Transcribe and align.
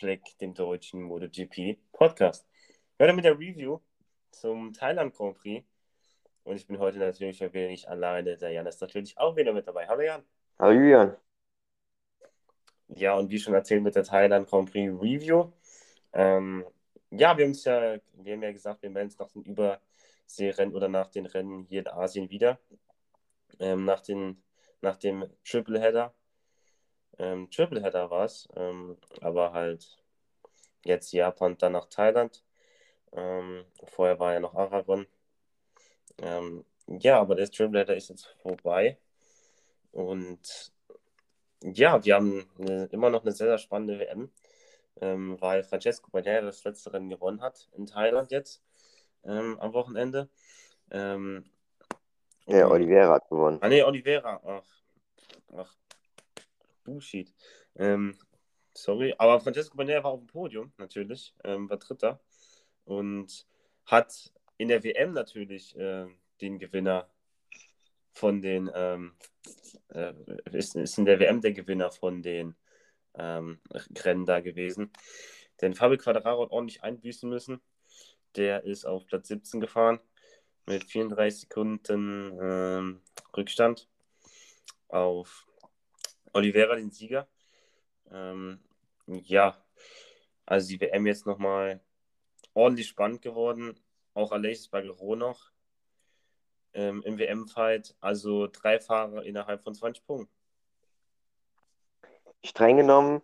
Fleck, 0.00 0.38
dem 0.38 0.54
deutschen 0.54 1.02
MotoGP 1.02 1.78
Podcast. 1.92 2.48
Heute 2.98 3.12
mit 3.12 3.26
der 3.26 3.38
Review 3.38 3.80
zum 4.30 4.72
Thailand 4.72 5.14
Grand 5.14 5.36
Prix. 5.36 5.62
Und 6.42 6.56
ich 6.56 6.66
bin 6.66 6.78
heute 6.78 6.96
natürlich 6.96 7.44
ein 7.44 7.52
wenig 7.52 7.86
alleine. 7.86 8.38
Der 8.38 8.50
Jan 8.50 8.66
ist 8.66 8.80
natürlich 8.80 9.18
auch 9.18 9.36
wieder 9.36 9.52
mit 9.52 9.68
dabei. 9.68 9.86
Hallo 9.86 10.00
Jan. 10.00 10.22
Hallo 10.58 10.72
Julian. 10.72 11.16
Ja, 12.88 13.12
und 13.12 13.30
wie 13.30 13.38
schon 13.38 13.52
erzählt 13.52 13.82
mit 13.82 13.94
der 13.94 14.04
Thailand 14.04 14.48
Grand 14.48 14.72
Prix 14.72 14.90
Review. 14.90 15.52
Ähm, 16.14 16.64
ja, 17.10 17.36
wir 17.36 17.44
haben 17.44 17.52
ja, 17.52 18.00
wir 18.14 18.32
haben 18.32 18.42
ja 18.42 18.52
gesagt, 18.52 18.80
wir 18.80 18.88
melden 18.88 19.10
uns 19.10 19.18
nach 19.18 19.28
den 19.28 19.42
Überseerennen 19.42 20.74
oder 20.74 20.88
nach 20.88 21.08
den 21.08 21.26
Rennen 21.26 21.64
hier 21.64 21.80
in 21.80 21.88
Asien 21.88 22.30
wieder. 22.30 22.58
Ähm, 23.58 23.84
nach, 23.84 24.00
den, 24.00 24.42
nach 24.80 24.96
dem 24.96 25.28
Tripleheader 25.44 26.14
ähm, 27.20 27.50
Tripleheader 27.50 28.10
war 28.10 28.24
es, 28.24 28.48
ähm, 28.56 28.96
aber 29.20 29.52
halt 29.52 29.99
jetzt 30.84 31.12
Japan, 31.12 31.56
dann 31.58 31.72
nach 31.72 31.86
Thailand. 31.86 32.42
Ähm, 33.12 33.64
vorher 33.84 34.18
war 34.18 34.32
ja 34.32 34.40
noch 34.40 34.54
Aragon. 34.54 35.06
Ähm, 36.18 36.64
ja, 36.86 37.20
aber 37.20 37.34
das 37.34 37.50
Tripleheader 37.50 37.96
ist 37.96 38.08
jetzt 38.08 38.26
vorbei. 38.42 38.98
Und 39.92 40.72
ja, 41.62 42.04
wir 42.04 42.14
haben 42.14 42.48
eine, 42.58 42.86
immer 42.86 43.10
noch 43.10 43.22
eine 43.22 43.32
sehr, 43.32 43.48
sehr 43.48 43.58
spannende 43.58 43.98
WM, 43.98 44.30
ähm, 45.00 45.40
weil 45.40 45.62
Francesco 45.62 46.10
Bagnaia 46.10 46.42
das 46.42 46.64
letzte 46.64 46.92
Rennen 46.92 47.10
gewonnen 47.10 47.42
hat 47.42 47.68
in 47.76 47.86
Thailand 47.86 48.30
jetzt 48.30 48.62
ähm, 49.24 49.58
am 49.60 49.72
Wochenende. 49.72 50.28
ja, 52.46 52.66
Oliveira 52.68 53.14
hat 53.14 53.28
gewonnen. 53.28 53.58
Ah, 53.60 53.68
nee, 53.68 53.82
Oliveira. 53.82 54.40
Ach, 54.44 54.64
ach 55.54 55.76
Bullshit. 56.84 57.32
Ähm, 57.76 58.18
sorry, 58.82 59.14
aber 59.18 59.40
Francesco 59.40 59.76
Banera 59.76 60.04
war 60.04 60.12
auf 60.12 60.20
dem 60.20 60.26
Podium, 60.26 60.72
natürlich, 60.78 61.34
ähm, 61.44 61.68
war 61.68 61.78
Dritter 61.78 62.20
und 62.84 63.46
hat 63.86 64.32
in 64.58 64.68
der 64.68 64.82
WM 64.84 65.12
natürlich 65.12 65.76
äh, 65.76 66.06
den 66.40 66.58
Gewinner 66.58 67.08
von 68.12 68.40
den, 68.40 68.70
ähm, 68.74 69.14
äh, 69.88 70.12
ist, 70.52 70.76
ist, 70.76 70.98
in 70.98 71.04
der 71.04 71.20
WM 71.20 71.40
der 71.40 71.52
Gewinner 71.52 71.90
von 71.90 72.22
den 72.22 72.54
ähm, 73.14 73.60
Rennen 74.04 74.26
da 74.26 74.40
gewesen. 74.40 74.92
Denn 75.60 75.74
Fabio 75.74 75.98
Quadraro 75.98 76.44
hat 76.44 76.50
ordentlich 76.50 76.82
einbüßen 76.82 77.28
müssen. 77.28 77.60
Der 78.36 78.64
ist 78.64 78.84
auf 78.84 79.06
Platz 79.06 79.28
17 79.28 79.60
gefahren 79.60 80.00
mit 80.66 80.84
34 80.84 81.42
Sekunden 81.42 82.38
ähm, 82.40 83.00
Rückstand 83.36 83.88
auf 84.88 85.46
Oliveira 86.32 86.76
den 86.76 86.90
Sieger. 86.90 87.28
Ähm, 88.12 88.60
ja, 89.14 89.56
also 90.46 90.68
die 90.68 90.80
WM 90.80 91.06
jetzt 91.06 91.26
nochmal 91.26 91.80
ordentlich 92.54 92.88
spannend 92.88 93.22
geworden. 93.22 93.78
Auch 94.14 94.32
Alexis 94.32 94.68
Bagero 94.68 95.16
noch 95.16 95.50
ähm, 96.72 97.02
im 97.04 97.18
WM-Fight. 97.18 97.96
Also 98.00 98.46
drei 98.46 98.80
Fahrer 98.80 99.24
innerhalb 99.24 99.62
von 99.62 99.74
20 99.74 100.04
Punkten. 100.04 100.32
Streng 102.44 102.78
genommen 102.78 103.22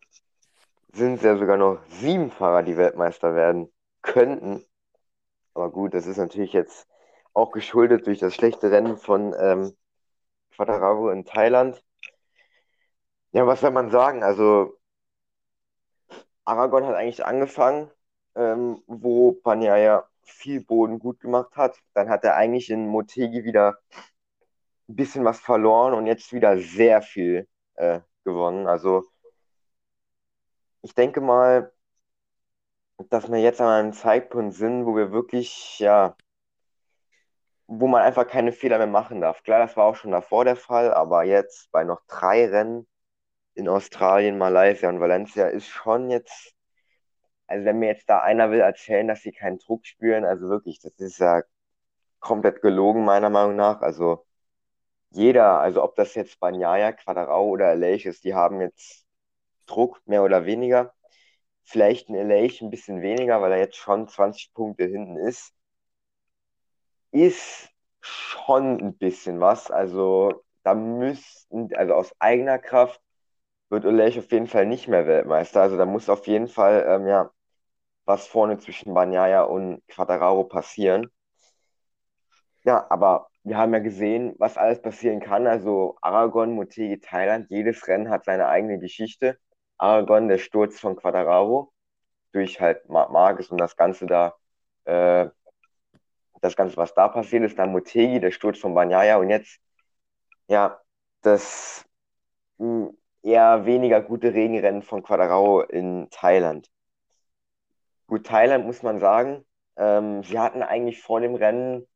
sind 0.92 1.16
es 1.16 1.22
ja 1.22 1.36
sogar 1.36 1.56
noch 1.56 1.80
sieben 1.88 2.30
Fahrer, 2.30 2.62
die 2.62 2.76
Weltmeister 2.76 3.34
werden 3.34 3.72
könnten. 4.02 4.64
Aber 5.54 5.70
gut, 5.70 5.94
das 5.94 6.06
ist 6.06 6.16
natürlich 6.16 6.52
jetzt 6.52 6.86
auch 7.32 7.50
geschuldet 7.50 8.06
durch 8.06 8.18
das 8.18 8.34
schlechte 8.34 8.70
Rennen 8.70 8.96
von 8.96 9.34
ähm, 9.38 9.76
Quadraro 10.52 11.10
in 11.10 11.24
Thailand. 11.24 11.82
Ja, 13.32 13.46
was 13.46 13.60
soll 13.60 13.72
man 13.72 13.90
sagen? 13.90 14.22
Also, 14.22 14.78
Aragon 16.46 16.86
hat 16.86 16.94
eigentlich 16.94 17.24
angefangen, 17.26 17.90
ähm, 18.36 18.82
wo 18.86 19.32
Panyaya 19.32 20.08
viel 20.22 20.60
Boden 20.64 20.98
gut 20.98 21.20
gemacht 21.20 21.56
hat. 21.56 21.78
Dann 21.94 22.08
hat 22.08 22.24
er 22.24 22.36
eigentlich 22.36 22.70
in 22.70 22.86
Motegi 22.88 23.44
wieder 23.44 23.78
ein 24.88 24.96
bisschen 24.96 25.24
was 25.24 25.40
verloren 25.40 25.94
und 25.94 26.06
jetzt 26.06 26.32
wieder 26.32 26.58
sehr 26.58 27.02
viel 27.02 27.48
äh, 27.74 28.00
gewonnen. 28.24 28.66
Also, 28.68 29.04
ich 30.82 30.94
denke 30.94 31.20
mal, 31.20 31.72
dass 33.10 33.30
wir 33.30 33.38
jetzt 33.40 33.60
an 33.60 33.68
einem 33.68 33.92
Zeitpunkt 33.92 34.54
sind, 34.54 34.86
wo 34.86 34.96
wir 34.96 35.12
wirklich, 35.12 35.78
ja, 35.80 36.16
wo 37.66 37.86
man 37.88 38.02
einfach 38.02 38.26
keine 38.26 38.52
Fehler 38.52 38.78
mehr 38.78 38.86
machen 38.86 39.20
darf. 39.20 39.42
Klar, 39.42 39.58
das 39.60 39.76
war 39.76 39.86
auch 39.86 39.96
schon 39.96 40.12
davor 40.12 40.44
der 40.44 40.56
Fall, 40.56 40.92
aber 40.94 41.24
jetzt 41.24 41.70
bei 41.72 41.84
noch 41.84 42.00
drei 42.06 42.46
Rennen 42.48 42.86
in 43.56 43.68
Australien, 43.68 44.38
Malaysia 44.38 44.88
und 44.88 45.00
Valencia 45.00 45.48
ist 45.48 45.68
schon 45.68 46.10
jetzt, 46.10 46.54
also 47.46 47.64
wenn 47.64 47.78
mir 47.78 47.88
jetzt 47.88 48.08
da 48.08 48.20
einer 48.20 48.50
will 48.50 48.60
erzählen, 48.60 49.08
dass 49.08 49.22
sie 49.22 49.32
keinen 49.32 49.58
Druck 49.58 49.86
spüren, 49.86 50.24
also 50.24 50.48
wirklich, 50.48 50.80
das 50.80 50.92
ist 50.98 51.18
ja 51.18 51.42
komplett 52.20 52.62
gelogen, 52.62 53.04
meiner 53.04 53.30
Meinung 53.30 53.56
nach. 53.56 53.80
Also 53.82 54.26
jeder, 55.10 55.60
also 55.60 55.82
ob 55.82 55.96
das 55.96 56.14
jetzt 56.14 56.40
Banyaya, 56.40 56.92
Quadrao 56.92 57.48
oder 57.48 57.72
Elech 57.72 58.06
ist, 58.06 58.24
die 58.24 58.34
haben 58.34 58.60
jetzt 58.60 59.06
Druck, 59.66 60.00
mehr 60.06 60.22
oder 60.24 60.46
weniger. 60.46 60.94
Vielleicht 61.64 62.08
ein 62.08 62.14
Elech 62.16 62.62
ein 62.62 62.70
bisschen 62.70 63.02
weniger, 63.02 63.42
weil 63.42 63.52
er 63.52 63.58
jetzt 63.58 63.76
schon 63.76 64.08
20 64.08 64.54
Punkte 64.54 64.84
hinten 64.86 65.16
ist. 65.18 65.52
Ist 67.10 67.70
schon 68.00 68.78
ein 68.78 68.96
bisschen 68.98 69.40
was. 69.40 69.70
Also 69.70 70.44
da 70.62 70.74
müssten, 70.74 71.74
also 71.76 71.94
aus 71.94 72.14
eigener 72.20 72.58
Kraft 72.58 73.00
wird 73.70 73.84
Ulech 73.84 74.18
auf 74.18 74.30
jeden 74.32 74.46
Fall 74.46 74.66
nicht 74.66 74.88
mehr 74.88 75.06
Weltmeister. 75.06 75.62
Also 75.62 75.76
da 75.76 75.86
muss 75.86 76.08
auf 76.08 76.26
jeden 76.26 76.48
Fall 76.48 76.84
ähm, 76.88 77.06
ja, 77.06 77.30
was 78.04 78.26
vorne 78.26 78.58
zwischen 78.58 78.94
Banyaya 78.94 79.42
und 79.42 79.82
Quadraro 79.88 80.44
passieren. 80.44 81.10
Ja, 82.64 82.86
aber 82.90 83.28
wir 83.44 83.56
haben 83.58 83.72
ja 83.74 83.80
gesehen, 83.80 84.34
was 84.38 84.56
alles 84.56 84.82
passieren 84.82 85.20
kann. 85.20 85.46
Also 85.46 85.96
Aragon, 86.02 86.54
Motegi, 86.54 87.00
Thailand, 87.00 87.48
jedes 87.50 87.86
Rennen 87.86 88.10
hat 88.10 88.24
seine 88.24 88.48
eigene 88.48 88.78
Geschichte. 88.78 89.38
Aragon, 89.78 90.28
der 90.28 90.38
Sturz 90.38 90.80
von 90.80 90.96
Quadraro 90.96 91.72
durch 92.32 92.60
halt 92.60 92.88
Marcus 92.88 93.50
und 93.50 93.58
das 93.58 93.76
Ganze 93.76 94.06
da, 94.06 94.34
äh, 94.84 95.28
das 96.42 96.56
Ganze, 96.56 96.76
was 96.76 96.94
da 96.94 97.08
passiert 97.08 97.44
ist, 97.44 97.58
dann 97.58 97.72
Motegi, 97.72 98.20
der 98.20 98.30
Sturz 98.30 98.58
von 98.58 98.74
Banyaya 98.74 99.16
und 99.18 99.30
jetzt, 99.30 99.60
ja, 100.48 100.80
das 101.22 101.84
mh, 102.58 102.88
hm, 102.88 102.98
eher 103.26 103.66
weniger 103.66 104.00
gute 104.00 104.32
Regenrennen 104.32 104.82
von 104.82 105.02
Quadrao 105.02 105.62
in 105.62 106.08
Thailand. 106.10 106.70
Gut, 108.06 108.24
Thailand 108.24 108.64
muss 108.66 108.82
man 108.84 109.00
sagen, 109.00 109.44
ähm, 109.76 110.22
sie 110.22 110.38
hatten 110.38 110.62
eigentlich 110.62 111.02
vor 111.02 111.20
dem 111.20 111.34
Rennen 111.34 111.86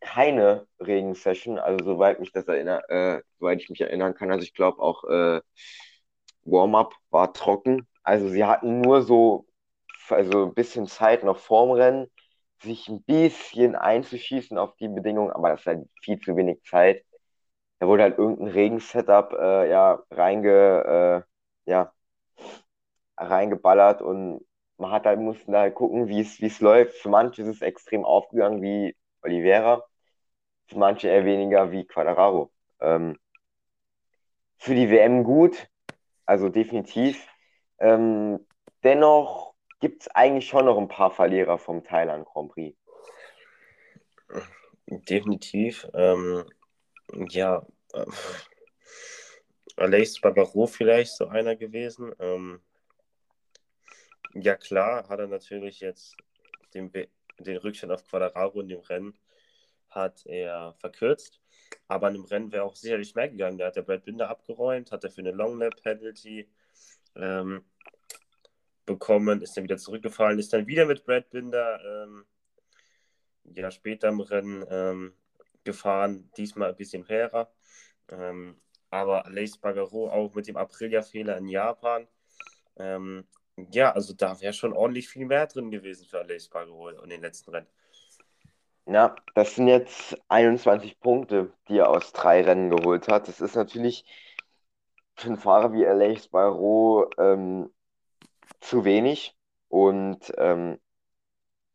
keine 0.00 0.66
Regensession, 0.80 1.58
also 1.58 1.84
soweit 1.84 2.20
mich 2.20 2.30
das 2.32 2.46
erinnert, 2.46 2.88
äh, 2.90 3.22
soweit 3.38 3.60
ich 3.60 3.70
mich 3.70 3.80
erinnern 3.80 4.14
kann, 4.14 4.30
also 4.30 4.42
ich 4.42 4.54
glaube 4.54 4.82
auch 4.82 5.04
äh, 5.04 5.40
Warm-up 6.42 6.94
war 7.10 7.32
trocken. 7.32 7.88
Also 8.02 8.28
sie 8.28 8.44
hatten 8.44 8.82
nur 8.82 9.02
so 9.02 9.46
also 10.10 10.44
ein 10.44 10.54
bisschen 10.54 10.86
Zeit 10.86 11.24
noch 11.24 11.38
vorm 11.38 11.70
Rennen, 11.70 12.10
sich 12.62 12.88
ein 12.88 13.02
bisschen 13.02 13.76
einzuschießen 13.76 14.58
auf 14.58 14.76
die 14.76 14.88
Bedingungen, 14.88 15.30
aber 15.32 15.50
das 15.50 15.64
halt 15.64 15.88
viel 16.02 16.18
zu 16.20 16.36
wenig 16.36 16.62
Zeit 16.64 17.02
wurde 17.86 18.04
halt 18.04 18.18
irgendein 18.18 18.48
Regen-Setup 18.48 19.32
äh, 19.32 19.70
ja, 19.70 20.02
reinge, 20.10 21.24
äh, 21.66 21.70
ja, 21.70 21.92
reingeballert 23.16 24.02
und 24.02 24.44
man 24.76 24.90
hat 24.90 25.06
halt, 25.06 25.20
mussten 25.20 25.54
halt 25.54 25.74
gucken, 25.74 26.08
wie 26.08 26.20
es 26.20 26.60
läuft. 26.60 26.94
Für 26.98 27.08
manche 27.08 27.42
ist 27.42 27.48
es 27.48 27.62
extrem 27.62 28.04
aufgegangen 28.04 28.62
wie 28.62 28.96
Oliveira, 29.22 29.84
für 30.66 30.78
manche 30.78 31.08
eher 31.08 31.24
weniger 31.24 31.70
wie 31.70 31.86
Quadraro. 31.86 32.52
Ähm, 32.80 33.18
für 34.58 34.74
die 34.74 34.90
WM 34.90 35.24
gut, 35.24 35.68
also 36.26 36.48
definitiv. 36.48 37.26
Ähm, 37.78 38.46
dennoch 38.82 39.54
gibt 39.80 40.02
es 40.02 40.08
eigentlich 40.08 40.48
schon 40.48 40.64
noch 40.64 40.78
ein 40.78 40.88
paar 40.88 41.10
Verlierer 41.10 41.58
vom 41.58 41.84
Thailand 41.84 42.26
Grand 42.26 42.52
Prix. 42.52 42.76
Definitiv. 44.86 45.86
Ähm, 45.94 46.44
ja, 47.28 47.66
äh, 47.94 48.06
Aleix 49.76 50.20
Barbaro 50.20 50.66
vielleicht 50.66 51.16
so 51.16 51.26
einer 51.26 51.56
gewesen. 51.56 52.12
Ähm, 52.18 52.60
ja, 54.34 54.56
klar, 54.56 55.08
hat 55.08 55.18
er 55.18 55.28
natürlich 55.28 55.80
jetzt 55.80 56.16
den, 56.74 56.92
den 57.38 57.56
Rückstand 57.56 57.92
auf 57.92 58.04
Quadraro 58.06 58.60
in 58.60 58.68
dem 58.68 58.80
Rennen 58.80 59.18
hat 59.94 60.26
er 60.26 60.74
verkürzt. 60.80 61.40
Aber 61.88 62.08
in 62.08 62.14
dem 62.14 62.24
Rennen 62.24 62.52
wäre 62.52 62.64
auch 62.64 62.76
sicherlich 62.76 63.14
mehr 63.14 63.28
gegangen. 63.28 63.58
Da 63.58 63.66
hat 63.66 63.76
der 63.76 63.82
Brad 63.82 64.04
Binder 64.04 64.28
abgeräumt, 64.28 64.90
hat 64.90 65.04
er 65.04 65.10
für 65.10 65.20
eine 65.20 65.30
Long 65.30 65.58
Lap 65.58 65.80
Penalty 65.82 66.48
ähm, 67.16 67.64
bekommen, 68.86 69.40
ist 69.40 69.56
dann 69.56 69.64
wieder 69.64 69.76
zurückgefallen, 69.76 70.38
ist 70.38 70.52
dann 70.52 70.66
wieder 70.66 70.86
mit 70.86 71.04
Brad 71.04 71.30
Binder 71.30 71.80
ähm, 71.84 72.24
ja, 73.44 73.70
später 73.70 74.08
im 74.08 74.20
Rennen 74.20 74.64
ähm, 74.68 75.12
gefahren, 75.64 76.30
diesmal 76.36 76.70
ein 76.70 76.76
bisschen 76.76 77.04
fairer. 77.04 77.50
Ähm, 78.10 78.60
aber 78.90 79.24
Lace 79.28 79.58
Bagaro 79.58 80.10
auch 80.10 80.34
mit 80.34 80.46
dem 80.48 80.56
Aprilia-Fehler 80.56 81.36
in 81.38 81.48
Japan 81.48 82.06
Ähm, 82.78 83.26
ja, 83.56 83.92
also 83.92 84.14
da 84.14 84.40
wäre 84.40 84.52
schon 84.52 84.72
ordentlich 84.72 85.08
viel 85.08 85.26
mehr 85.26 85.46
drin 85.46 85.70
gewesen 85.70 86.06
für 86.06 86.20
Aleix 86.20 86.46
Spargaro 86.46 86.88
in 86.90 87.10
den 87.10 87.20
letzten 87.22 87.50
Rennen. 87.52 87.68
Ja, 88.86 89.16
das 89.34 89.54
sind 89.54 89.68
jetzt 89.68 90.16
21 90.28 91.00
Punkte, 91.00 91.52
die 91.68 91.78
er 91.78 91.88
aus 91.90 92.12
drei 92.12 92.42
Rennen 92.42 92.70
geholt 92.70 93.08
hat. 93.08 93.28
Das 93.28 93.40
ist 93.40 93.54
natürlich 93.56 94.04
für 95.16 95.28
einen 95.28 95.38
Fahrer 95.38 95.72
wie 95.72 95.86
Aleix 95.86 96.24
Spargaro 96.24 97.10
ähm, 97.18 97.70
zu 98.60 98.84
wenig. 98.84 99.36
Und 99.68 100.32
ähm, 100.38 100.80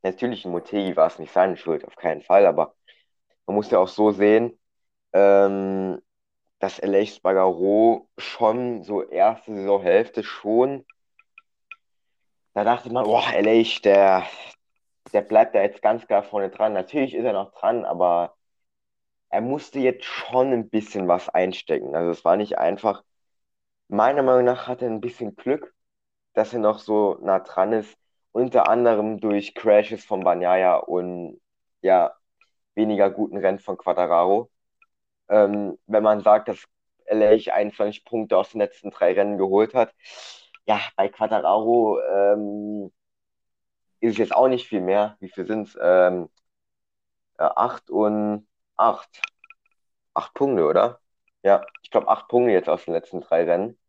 natürlich 0.04 0.46
Motegi 0.46 0.96
war 0.96 1.08
es 1.08 1.20
nicht 1.20 1.34
seine 1.34 1.58
Schuld, 1.58 1.86
auf 1.86 1.96
keinen 1.96 2.22
Fall, 2.22 2.46
aber 2.46 2.76
man 3.50 3.56
muss 3.56 3.72
ja 3.72 3.80
auch 3.80 3.88
so 3.88 4.12
sehen, 4.12 4.60
ähm, 5.12 6.00
dass 6.60 6.80
Aleix 6.80 7.16
Spargaro 7.16 8.08
schon 8.20 8.84
so 8.84 9.02
erste 9.02 9.56
Saisonhälfte 9.56 10.24
schon, 10.24 10.86
da 12.54 12.64
dachte 12.64 12.94
man, 12.94 13.06
boah, 13.06 13.26
Aleix, 13.26 13.82
der, 13.82 14.28
der 15.14 15.22
bleibt 15.22 15.56
da 15.56 15.64
jetzt 15.64 15.82
ganz 15.82 16.06
klar 16.06 16.22
vorne 16.22 16.52
dran. 16.52 16.74
Natürlich 16.74 17.16
ist 17.16 17.26
er 17.26 17.34
noch 17.34 17.52
dran, 17.54 17.86
aber 17.86 18.36
er 19.30 19.42
musste 19.42 19.80
jetzt 19.80 20.06
schon 20.06 20.54
ein 20.54 20.70
bisschen 20.70 21.08
was 21.08 21.28
einstecken. 21.30 21.96
Also 21.96 22.12
es 22.12 22.24
war 22.24 22.38
nicht 22.38 22.60
einfach. 22.60 23.04
Meiner 23.88 24.22
Meinung 24.22 24.46
nach 24.46 24.68
hat 24.68 24.84
er 24.84 24.90
ein 24.90 25.02
bisschen 25.02 25.36
Glück, 25.36 25.74
dass 26.34 26.54
er 26.54 26.60
noch 26.60 26.78
so 26.78 27.18
nah 27.22 27.40
dran 27.40 27.74
ist. 27.74 27.98
Unter 28.32 28.70
anderem 28.70 29.20
durch 29.20 29.56
Crashes 29.56 30.06
von 30.06 30.24
Banyaya 30.24 30.76
und 30.78 31.42
ja, 31.82 32.14
weniger 32.80 33.12
guten 33.12 33.38
Rennen 33.38 33.60
von 33.60 33.78
Quattararo. 33.78 34.50
Ähm, 35.30 35.78
wenn 35.88 36.04
man 36.04 36.22
sagt, 36.22 36.50
dass 36.50 36.66
LA 37.08 37.54
21 37.54 38.06
Punkte 38.06 38.38
aus 38.38 38.52
den 38.52 38.62
letzten 38.62 38.92
drei 38.92 39.14
Rennen 39.14 39.38
geholt 39.38 39.74
hat. 39.76 39.94
Ja, 40.66 40.82
bei 40.96 41.10
Quattararo 41.10 42.00
ähm, 42.02 42.92
ist 44.00 44.14
es 44.14 44.18
jetzt 44.18 44.36
auch 44.36 44.48
nicht 44.48 44.68
viel 44.68 44.82
mehr. 44.82 45.18
Wie 45.20 45.30
viel 45.30 45.46
sind 45.48 45.68
es? 45.68 45.78
Ähm, 45.82 46.30
äh, 47.38 47.44
acht 47.44 47.90
und 47.90 48.48
acht. 48.76 49.22
Acht 50.14 50.34
Punkte, 50.34 50.66
oder? 50.66 51.00
Ja, 51.44 51.66
ich 51.82 51.92
glaube 51.92 52.08
acht 52.10 52.28
Punkte 52.28 52.52
jetzt 52.52 52.70
aus 52.70 52.86
den 52.86 52.94
letzten 52.94 53.22
drei 53.22 53.44
Rennen. 53.46 53.80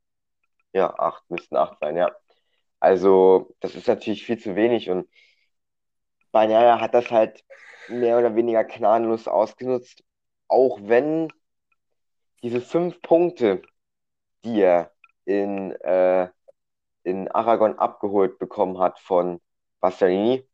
Ja, 0.72 0.94
acht 0.98 1.28
müssten 1.30 1.56
acht 1.56 1.78
sein, 1.80 1.96
ja. 1.96 2.10
Also, 2.80 3.54
das 3.60 3.74
ist 3.74 3.88
natürlich 3.88 4.24
viel 4.26 4.38
zu 4.38 4.56
wenig 4.56 4.90
und 4.90 5.08
Bagnaia 6.32 6.80
hat 6.80 6.94
das 6.94 7.10
halt 7.10 7.44
mehr 7.90 8.18
oder 8.18 8.34
weniger 8.34 8.64
gnadenlos 8.64 9.28
ausgenutzt, 9.28 10.02
auch 10.48 10.78
wenn 10.82 11.28
diese 12.42 12.60
fünf 12.60 13.00
Punkte, 13.02 13.62
die 14.44 14.60
er 14.62 14.92
in, 15.24 15.72
äh, 15.82 16.28
in 17.02 17.28
Aragon 17.28 17.78
abgeholt 17.78 18.38
bekommen 18.38 18.78
hat 18.78 18.98
von 18.98 19.40
Bastianini, 19.80 20.46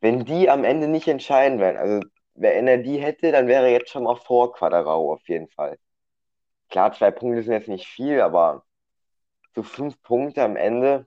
wenn 0.00 0.24
die 0.24 0.50
am 0.50 0.64
Ende 0.64 0.88
nicht 0.88 1.08
entscheiden 1.08 1.58
werden, 1.58 1.76
also 1.76 2.00
wenn 2.34 2.68
er 2.68 2.78
die 2.78 2.98
hätte, 2.98 3.32
dann 3.32 3.48
wäre 3.48 3.64
er 3.64 3.72
jetzt 3.72 3.90
schon 3.90 4.04
mal 4.04 4.16
vor 4.16 4.52
Quadrao 4.52 5.12
auf 5.12 5.28
jeden 5.28 5.48
Fall. 5.48 5.78
Klar, 6.68 6.92
zwei 6.92 7.10
Punkte 7.10 7.42
sind 7.42 7.52
jetzt 7.52 7.68
nicht 7.68 7.86
viel, 7.86 8.20
aber 8.20 8.64
so 9.54 9.62
fünf 9.62 10.00
Punkte 10.02 10.42
am 10.42 10.56
Ende, 10.56 11.06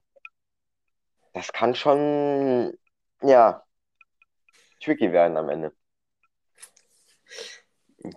das 1.33 1.53
kann 1.53 1.75
schon, 1.75 2.73
ja, 3.21 3.63
tricky 4.81 5.11
werden 5.11 5.37
am 5.37 5.49
Ende. 5.49 5.73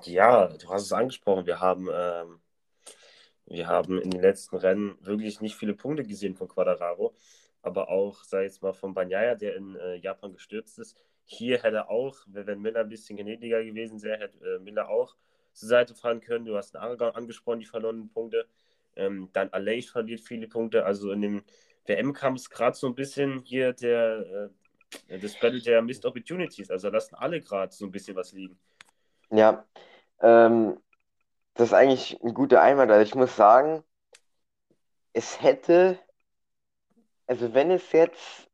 Ja, 0.04 0.48
du 0.48 0.68
hast 0.70 0.82
es 0.82 0.92
angesprochen. 0.92 1.46
Wir 1.46 1.60
haben, 1.60 1.88
ähm, 1.92 2.40
wir 3.46 3.66
haben 3.68 4.00
in 4.00 4.10
den 4.10 4.22
letzten 4.22 4.56
Rennen 4.56 4.96
wirklich 5.00 5.40
nicht 5.40 5.56
viele 5.56 5.74
Punkte 5.74 6.04
gesehen 6.04 6.34
von 6.34 6.48
Quadraro, 6.48 7.14
aber 7.62 7.90
auch, 7.90 8.24
sei 8.24 8.46
es 8.46 8.62
mal 8.62 8.72
von 8.72 8.94
Banyaya, 8.94 9.34
der 9.34 9.56
in 9.56 9.76
äh, 9.76 9.96
Japan 9.96 10.32
gestürzt 10.32 10.78
ist. 10.78 10.96
Hier 11.26 11.62
hätte 11.62 11.88
auch, 11.88 12.16
wenn 12.26 12.60
Miller 12.60 12.80
ein 12.80 12.88
bisschen 12.88 13.16
gnädiger 13.16 13.62
gewesen 13.62 14.02
wäre, 14.02 14.20
hätte 14.20 14.38
äh, 14.38 14.58
Miller 14.58 14.88
auch 14.88 15.16
zur 15.52 15.68
Seite 15.68 15.94
fahren 15.94 16.20
können. 16.20 16.44
Du 16.44 16.56
hast 16.56 16.74
einen 16.74 16.84
Aragon 16.84 17.14
angesprochen, 17.14 17.60
die 17.60 17.66
verlorenen 17.66 18.10
Punkte. 18.10 18.46
Ähm, 18.96 19.30
dann 19.32 19.50
Aleix 19.50 19.90
verliert 19.90 20.20
viele 20.20 20.48
Punkte. 20.48 20.84
Also 20.84 21.12
in 21.12 21.22
dem 21.22 21.44
WM-Kampf 21.86 22.48
gerade 22.50 22.76
so 22.76 22.86
ein 22.86 22.94
bisschen 22.94 23.40
hier 23.40 23.72
der, 23.72 24.18
äh, 24.20 24.63
das 25.08 25.38
Battle 25.38 25.60
der 25.60 25.82
Missed 25.82 26.04
Opportunities. 26.04 26.70
Also 26.70 26.88
lassen 26.88 27.14
alle 27.14 27.40
gerade 27.40 27.72
so 27.72 27.86
ein 27.86 27.90
bisschen 27.90 28.16
was 28.16 28.32
liegen. 28.32 28.58
Ja, 29.30 29.64
ähm, 30.20 30.80
das 31.54 31.68
ist 31.68 31.74
eigentlich 31.74 32.20
ein 32.22 32.34
guter 32.34 32.62
Einwand. 32.62 32.90
Also 32.90 33.02
ich 33.02 33.14
muss 33.14 33.36
sagen, 33.36 33.82
es 35.12 35.42
hätte, 35.42 35.98
also 37.26 37.54
wenn 37.54 37.70
es 37.70 37.92
jetzt 37.92 38.48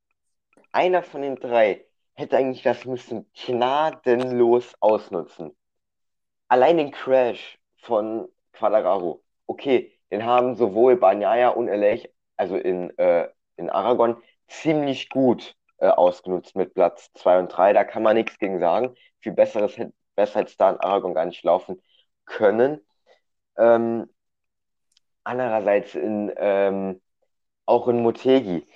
einer 0.73 1.03
von 1.03 1.23
den 1.23 1.37
drei 1.37 1.85
hätte 2.15 2.37
eigentlich 2.37 2.63
das 2.63 2.85
müssen 2.85 3.27
gnadenlos 3.33 4.75
ausnutzen. 4.81 5.57
Allein 6.49 6.77
den 6.77 6.91
Crash 6.91 7.59
von 7.77 8.29
Quadraro. 8.53 9.23
Okay, 9.47 9.93
den 10.11 10.25
haben 10.25 10.55
sowohl 10.55 10.97
Banyaya 10.97 11.49
und 11.49 11.69
Elech, 11.69 12.11
also 12.37 12.57
in, 12.57 12.97
äh, 12.99 13.29
in 13.57 13.71
Aragon, 13.71 14.23
ziemlich 14.49 15.09
gut 15.09 15.57
äh, 15.81 15.89
ausgenutzt 15.89 16.57
mit 16.57 16.75
Platz 16.75 17.11
2 17.15 17.41
und 17.41 17.49
3. 17.49 17.73
Da 17.73 17.85
kann 17.85 18.03
man 18.03 18.17
nichts 18.17 18.39
gegen 18.39 18.61
sagen. 18.61 18.95
Viel 19.21 19.33
besseres 19.33 19.77
hätte 19.79 19.93
besser 20.15 20.41
als 20.41 20.57
da 20.57 20.71
in 20.71 20.81
Aragon 20.81 21.15
gar 21.15 21.27
nicht 21.27 21.43
laufen 21.45 21.83
können. 22.27 22.81
Ähm, 23.59 24.09
andererseits 25.25 25.95
in, 25.95 26.33
ähm, 26.37 27.01
auch 27.67 27.89
in 27.89 28.03
Motegi. 28.03 28.67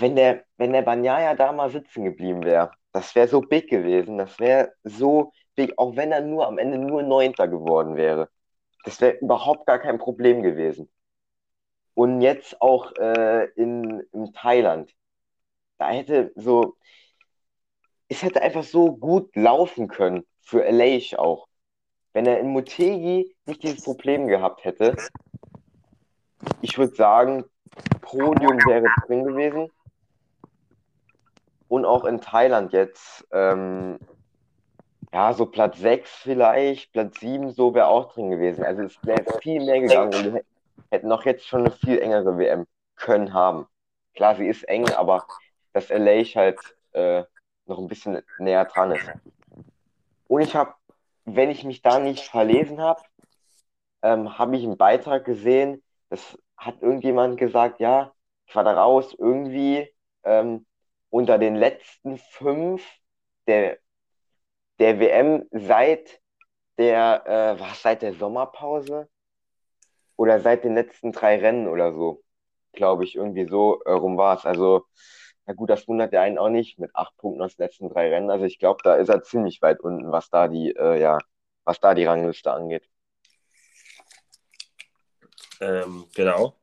Wenn 0.00 0.16
der, 0.16 0.44
wenn 0.56 0.72
der 0.72 0.82
Banyaya 0.82 1.34
da 1.34 1.52
mal 1.52 1.70
sitzen 1.70 2.04
geblieben 2.04 2.44
wäre, 2.44 2.70
das 2.92 3.14
wäre 3.14 3.28
so 3.28 3.40
big 3.40 3.68
gewesen. 3.68 4.18
Das 4.18 4.38
wäre 4.40 4.72
so 4.84 5.32
big, 5.54 5.78
auch 5.78 5.96
wenn 5.96 6.12
er 6.12 6.20
nur 6.22 6.46
am 6.46 6.58
Ende 6.58 6.78
nur 6.78 7.02
Neunter 7.02 7.48
geworden 7.48 7.96
wäre. 7.96 8.28
Das 8.84 9.00
wäre 9.00 9.16
überhaupt 9.18 9.66
gar 9.66 9.78
kein 9.78 9.98
Problem 9.98 10.42
gewesen. 10.42 10.90
Und 11.94 12.20
jetzt 12.20 12.60
auch 12.60 12.92
äh, 12.96 13.46
in, 13.56 14.00
in 14.12 14.32
Thailand. 14.32 14.92
Hätte 15.86 16.32
so, 16.36 16.76
es 18.08 18.22
hätte 18.22 18.42
einfach 18.42 18.64
so 18.64 18.92
gut 18.96 19.34
laufen 19.36 19.88
können 19.88 20.24
für 20.40 20.64
Aleix 20.64 21.14
auch. 21.14 21.48
Wenn 22.12 22.26
er 22.26 22.38
in 22.38 22.48
Motegi 22.48 23.34
nicht 23.46 23.62
dieses 23.62 23.82
Problem 23.82 24.28
gehabt 24.28 24.64
hätte, 24.64 24.96
ich 26.60 26.78
würde 26.78 26.94
sagen, 26.94 27.44
Podium 28.00 28.58
wäre 28.66 28.86
drin 29.06 29.24
gewesen. 29.24 29.70
Und 31.68 31.84
auch 31.84 32.04
in 32.04 32.20
Thailand 32.20 32.72
jetzt, 32.72 33.26
ähm, 33.32 33.98
ja, 35.12 35.32
so 35.32 35.46
Platz 35.46 35.78
6 35.78 36.10
vielleicht, 36.10 36.92
Platz 36.92 37.18
7, 37.20 37.50
so 37.50 37.74
wäre 37.74 37.88
auch 37.88 38.12
drin 38.12 38.30
gewesen. 38.30 38.64
Also 38.64 38.82
es 38.82 38.96
wäre 39.02 39.24
viel 39.40 39.64
mehr 39.64 39.80
gegangen 39.80 40.14
und 40.14 40.34
wir 40.34 40.44
hätten 40.90 41.08
noch 41.08 41.24
jetzt 41.24 41.46
schon 41.46 41.60
eine 41.60 41.70
viel 41.70 41.98
engere 41.98 42.38
WM 42.38 42.66
können 42.96 43.32
haben. 43.32 43.66
Klar, 44.14 44.36
sie 44.36 44.46
ist 44.46 44.62
eng, 44.64 44.88
aber 44.90 45.26
dass 45.74 45.90
LA 45.90 46.22
halt 46.34 46.58
äh, 46.92 47.24
noch 47.66 47.78
ein 47.78 47.88
bisschen 47.88 48.22
näher 48.38 48.64
dran 48.64 48.92
ist. 48.92 49.10
Und 50.28 50.40
ich 50.40 50.54
habe, 50.56 50.74
wenn 51.24 51.50
ich 51.50 51.64
mich 51.64 51.82
da 51.82 51.98
nicht 51.98 52.24
verlesen 52.24 52.80
habe, 52.80 53.02
ähm, 54.02 54.38
habe 54.38 54.56
ich 54.56 54.64
einen 54.64 54.78
Beitrag 54.78 55.24
gesehen, 55.24 55.82
das 56.08 56.38
hat 56.56 56.80
irgendjemand 56.80 57.38
gesagt, 57.38 57.80
ja, 57.80 58.12
Quadraus 58.48 59.14
irgendwie 59.14 59.92
ähm, 60.22 60.66
unter 61.10 61.38
den 61.38 61.56
letzten 61.56 62.18
fünf 62.18 62.86
der, 63.46 63.78
der 64.78 65.00
WM 65.00 65.46
seit 65.50 66.20
der, 66.78 67.26
äh, 67.26 67.60
was, 67.60 67.82
seit 67.82 68.02
der 68.02 68.14
Sommerpause 68.14 69.08
oder 70.16 70.40
seit 70.40 70.64
den 70.64 70.74
letzten 70.74 71.12
drei 71.12 71.38
Rennen 71.38 71.68
oder 71.68 71.92
so, 71.92 72.22
glaube 72.72 73.04
ich, 73.04 73.16
irgendwie 73.16 73.46
so 73.46 73.80
äh, 73.84 73.92
rum 73.92 74.16
war 74.16 74.36
es. 74.36 74.44
Also 74.44 74.84
na 75.46 75.54
gut, 75.54 75.70
das 75.70 75.86
wundert 75.88 76.12
ja 76.12 76.22
einen 76.22 76.38
auch 76.38 76.48
nicht 76.48 76.78
mit 76.78 76.94
acht 76.94 77.16
Punkten 77.18 77.42
aus 77.42 77.56
den 77.56 77.64
letzten 77.64 77.88
drei 77.90 78.08
Rennen. 78.08 78.30
Also 78.30 78.44
ich 78.44 78.58
glaube, 78.58 78.80
da 78.82 78.96
ist 78.96 79.08
er 79.08 79.22
ziemlich 79.22 79.60
weit 79.62 79.80
unten, 79.80 80.10
was 80.10 80.30
da 80.30 80.48
die, 80.48 80.74
äh, 80.74 81.00
ja, 81.00 81.18
was 81.64 81.80
da 81.80 81.94
die 81.94 82.04
Rangliste 82.04 82.52
angeht. 82.52 82.88
Ähm, 85.60 86.06
genau. 86.14 86.56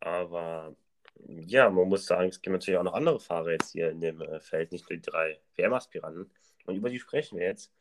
Aber 0.00 0.74
ja, 1.26 1.70
man 1.70 1.88
muss 1.88 2.06
sagen, 2.06 2.28
es 2.28 2.40
gibt 2.40 2.52
natürlich 2.52 2.78
auch 2.78 2.84
noch 2.84 2.94
andere 2.94 3.20
Fahrer 3.20 3.52
jetzt 3.52 3.72
hier 3.72 3.90
in 3.90 4.00
dem 4.00 4.20
äh, 4.20 4.40
Feld, 4.40 4.72
nicht 4.72 4.88
nur 4.88 4.96
die 4.98 5.02
drei 5.02 5.40
WM-Aspiranten. 5.56 6.30
Und 6.66 6.74
über 6.76 6.90
die 6.90 6.98
sprechen 6.98 7.38
wir 7.38 7.46
jetzt. 7.46 7.72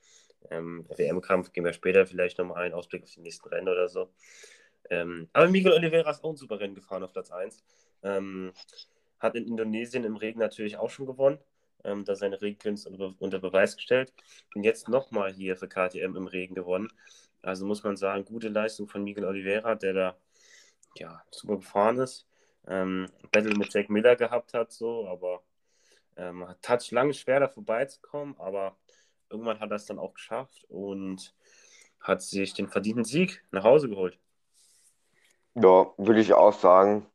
Ähm, 0.50 0.86
WM-Kampf 0.98 1.54
gehen 1.54 1.64
wir 1.64 1.74
später 1.74 2.06
vielleicht 2.06 2.38
nochmal 2.38 2.64
einen 2.64 2.74
Ausblick 2.74 3.04
auf 3.04 3.12
die 3.12 3.22
nächsten 3.22 3.48
Rennen 3.48 3.70
oder 3.70 3.88
so. 3.88 4.10
Ähm, 4.90 5.30
aber 5.32 5.48
Miguel 5.48 5.74
Oliveira 5.74 6.12
ist 6.12 6.24
auch 6.24 6.32
ein 6.32 6.36
super 6.36 6.60
Rennen 6.60 6.76
gefahren 6.76 7.04
auf 7.04 7.14
Platz 7.14 7.32
1. 7.32 7.64
Ähm, 8.04 8.52
hat 9.24 9.36
in 9.36 9.48
Indonesien 9.48 10.04
im 10.06 10.18
Regen 10.18 10.40
natürlich 10.40 10.78
auch 10.78 10.90
schon 10.90 11.06
gewonnen, 11.08 11.40
ähm, 11.84 12.06
da 12.06 12.16
seine 12.16 12.42
Regenkünste 12.42 12.90
unter, 12.90 13.16
unter 13.20 13.40
Beweis 13.40 13.76
gestellt. 13.78 14.14
Und 14.56 14.64
jetzt 14.64 14.90
nochmal 14.90 15.34
hier 15.34 15.58
für 15.58 15.68
KTM 15.68 16.16
im 16.16 16.28
Regen 16.28 16.56
gewonnen. 16.56 16.90
Also 17.42 17.66
muss 17.66 17.84
man 17.84 17.98
sagen, 17.98 18.26
gute 18.26 18.50
Leistung 18.50 18.88
von 18.88 19.04
Miguel 19.04 19.26
Oliveira, 19.26 19.76
der 19.76 19.94
da 19.94 20.18
ja, 20.96 21.24
super 21.32 21.58
gefahren 21.58 22.00
ist. 22.00 22.28
ähm, 22.68 23.10
Battle 23.32 23.56
mit 23.56 23.74
Jack 23.74 23.90
Miller 23.90 24.16
gehabt 24.16 24.54
hat, 24.54 24.72
so, 24.72 25.08
aber 25.08 25.44
ähm, 26.18 26.48
hat 26.48 26.92
lange 26.92 27.14
schwer 27.14 27.40
da 27.42 27.48
vorbeizukommen, 27.50 28.36
aber 28.40 28.78
irgendwann 29.30 29.60
hat 29.60 29.72
er 29.72 29.78
es 29.78 29.86
dann 29.86 30.00
auch 30.00 30.14
geschafft 30.14 30.66
und 30.70 31.34
hat 32.00 32.22
sich 32.22 32.54
den 32.54 32.70
verdienten 32.70 33.06
Sieg 33.06 33.44
nach 33.52 33.64
Hause 33.64 33.90
geholt. 33.90 34.20
Ja, 35.56 35.94
würde 35.98 36.22
ich 36.22 36.34
auch 36.34 36.54
sagen. 36.54 37.06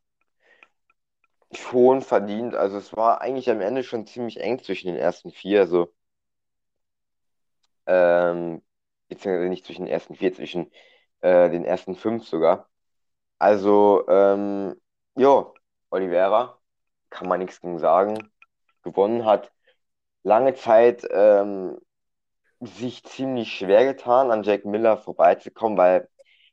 Schon 1.53 2.01
verdient. 2.01 2.55
Also 2.55 2.77
es 2.77 2.95
war 2.95 3.21
eigentlich 3.21 3.49
am 3.51 3.61
Ende 3.61 3.83
schon 3.83 4.07
ziemlich 4.07 4.39
eng 4.39 4.61
zwischen 4.63 4.87
den 4.87 4.97
ersten 4.97 5.31
vier. 5.31 5.61
Also 5.61 5.93
ähm, 7.85 8.61
beziehungsweise 9.07 9.49
nicht 9.49 9.65
zwischen 9.65 9.85
den 9.85 9.93
ersten 9.93 10.15
vier, 10.15 10.33
zwischen 10.33 10.71
äh, 11.21 11.49
den 11.49 11.65
ersten 11.65 11.95
fünf 11.95 12.25
sogar. 12.27 12.69
Also, 13.39 14.07
ähm, 14.09 14.75
ja, 15.15 15.51
Oliveira, 15.91 16.59
kann 17.09 17.27
man 17.27 17.39
nichts 17.39 17.61
gegen 17.61 17.79
sagen. 17.79 18.31
Gewonnen 18.83 19.25
hat 19.25 19.51
lange 20.23 20.55
Zeit 20.55 21.07
ähm, 21.11 21.77
sich 22.61 23.03
ziemlich 23.05 23.53
schwer 23.53 23.85
getan, 23.85 24.31
an 24.31 24.43
Jack 24.43 24.65
Miller 24.65 24.97
vorbeizukommen, 24.97 25.77
weil 25.77 26.09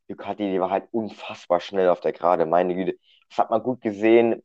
Ducati, 0.09 0.51
die 0.53 0.61
war 0.61 0.71
halt 0.71 0.89
unfassbar 0.93 1.61
schnell 1.61 1.89
auf 1.91 2.01
der 2.01 2.13
Gerade. 2.13 2.47
Meine 2.47 2.75
Güte, 2.75 2.99
das 3.31 3.39
hat 3.39 3.51
man 3.51 3.63
gut 3.63 3.81
gesehen. 3.83 4.43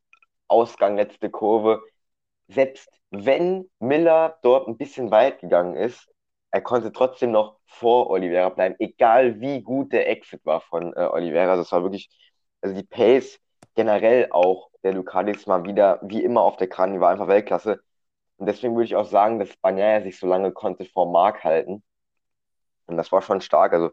Ausgang, 0.52 0.98
letzte 0.98 1.30
Kurve. 1.30 1.82
Selbst 2.48 2.90
wenn 3.12 3.70
Miller 3.80 4.38
dort 4.44 4.68
ein 4.68 4.78
bisschen 4.78 5.12
weit 5.12 5.40
gegangen 5.42 5.76
ist, 5.76 6.10
er 6.52 6.62
konnte 6.62 6.92
trotzdem 6.92 7.32
noch 7.32 7.58
vor 7.66 8.10
Oliveira 8.10 8.50
bleiben, 8.50 8.76
egal 8.80 9.40
wie 9.40 9.62
gut 9.62 9.94
der 9.94 10.10
Exit 10.10 10.46
war 10.46 10.62
von 10.62 10.94
äh, 10.94 11.00
Oliveira. 11.00 11.56
Das 11.56 11.72
war 11.72 11.84
wirklich, 11.84 12.10
also 12.62 12.76
die 12.76 12.84
Pace 12.84 13.40
generell 13.76 14.28
auch 14.32 14.70
der 14.84 14.94
Ducatis 14.94 15.48
mal 15.48 15.64
wieder, 15.66 16.00
wie 16.04 16.24
immer 16.24 16.42
auf 16.42 16.58
der 16.58 16.68
Kran, 16.68 16.94
die 16.94 17.00
war 17.00 17.12
einfach 17.12 17.28
Weltklasse. 17.28 17.82
Und 18.38 18.48
deswegen 18.48 18.76
würde 18.76 18.86
ich 18.86 18.96
auch 18.96 19.06
sagen, 19.06 19.40
dass 19.40 19.56
Bagnaia 19.58 20.02
sich 20.02 20.20
so 20.20 20.28
lange 20.28 20.52
konnte 20.52 20.86
vor 20.86 21.12
Mark 21.12 21.44
halten. 21.44 21.84
Und 22.88 22.98
das 22.98 23.12
war 23.12 23.22
schon 23.22 23.42
stark. 23.42 23.74
Also, 23.74 23.92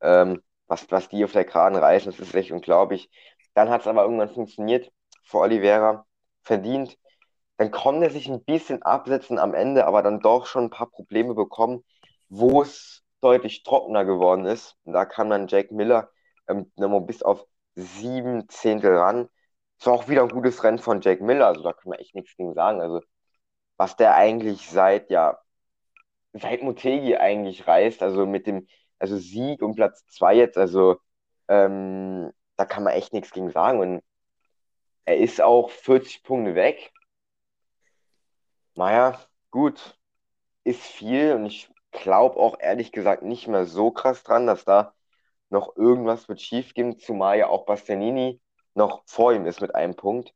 ähm, 0.00 0.42
was, 0.68 0.90
was 0.90 1.08
die 1.08 1.24
auf 1.24 1.32
der 1.32 1.44
Kran 1.44 1.76
reißen, 1.76 2.10
das 2.10 2.20
ist 2.20 2.34
echt 2.34 2.52
unglaublich. 2.52 3.10
Dann 3.54 3.70
hat 3.70 3.82
es 3.82 3.86
aber 3.86 4.04
irgendwann 4.04 4.30
funktioniert 4.30 4.90
vor 5.26 5.42
Oliveira. 5.42 6.06
Verdient. 6.42 6.98
Dann 7.58 7.70
konnte 7.70 8.06
er 8.06 8.10
sich 8.12 8.28
ein 8.28 8.44
bisschen 8.44 8.82
absetzen 8.82 9.38
am 9.38 9.54
Ende, 9.54 9.86
aber 9.86 10.02
dann 10.02 10.20
doch 10.20 10.46
schon 10.46 10.64
ein 10.64 10.70
paar 10.70 10.90
Probleme 10.90 11.34
bekommen, 11.34 11.84
wo 12.28 12.62
es 12.62 13.02
deutlich 13.20 13.62
trockener 13.64 14.04
geworden 14.04 14.46
ist. 14.46 14.76
Und 14.84 14.92
da 14.94 15.04
kam 15.06 15.30
dann 15.30 15.48
Jack 15.48 15.70
Miller 15.72 16.10
ähm, 16.48 16.70
nochmal 16.76 17.00
bis 17.02 17.22
auf 17.22 17.46
sieben 17.74 18.48
Zehntel 18.48 18.96
ran. 18.96 19.28
Es 19.78 19.86
war 19.86 19.94
auch 19.94 20.08
wieder 20.08 20.22
ein 20.22 20.28
gutes 20.30 20.62
Rennen 20.64 20.78
von 20.78 21.00
Jack 21.00 21.20
Miller, 21.20 21.48
also 21.48 21.62
da 21.62 21.72
kann 21.72 21.90
man 21.90 21.98
echt 21.98 22.14
nichts 22.14 22.36
gegen 22.36 22.54
sagen. 22.54 22.80
Also 22.80 23.00
was 23.76 23.96
der 23.96 24.14
eigentlich 24.16 24.68
seit, 24.70 25.10
ja, 25.10 25.38
seit 26.32 26.62
Motegi 26.62 27.16
eigentlich 27.16 27.66
reißt, 27.66 28.02
also 28.02 28.26
mit 28.26 28.46
dem, 28.46 28.66
also 28.98 29.16
Sieg 29.18 29.62
und 29.62 29.76
Platz 29.76 30.04
2 30.08 30.34
jetzt, 30.36 30.58
also 30.58 30.96
ähm, 31.48 32.32
da 32.56 32.64
kann 32.64 32.84
man 32.84 32.94
echt 32.94 33.12
nichts 33.12 33.32
gegen 33.32 33.50
sagen. 33.50 33.80
Und 33.80 34.02
er 35.06 35.18
ist 35.18 35.40
auch 35.40 35.70
40 35.70 36.22
Punkte 36.24 36.54
weg. 36.54 36.92
Naja, 38.74 39.18
gut, 39.50 39.98
ist 40.64 40.82
viel 40.82 41.32
und 41.34 41.46
ich 41.46 41.70
glaube 41.92 42.36
auch 42.38 42.58
ehrlich 42.60 42.92
gesagt 42.92 43.22
nicht 43.22 43.48
mehr 43.48 43.64
so 43.66 43.90
krass 43.90 44.22
dran, 44.22 44.46
dass 44.46 44.64
da 44.64 44.94
noch 45.50 45.76
irgendwas 45.76 46.28
wird 46.28 46.40
schief 46.40 46.74
gehen, 46.74 46.98
zumal 46.98 47.38
ja 47.38 47.48
auch 47.48 47.66
Bastianini 47.66 48.40
noch 48.74 49.02
vor 49.06 49.32
ihm 49.32 49.46
ist 49.46 49.60
mit 49.62 49.74
einem 49.74 49.96
Punkt. 49.96 50.34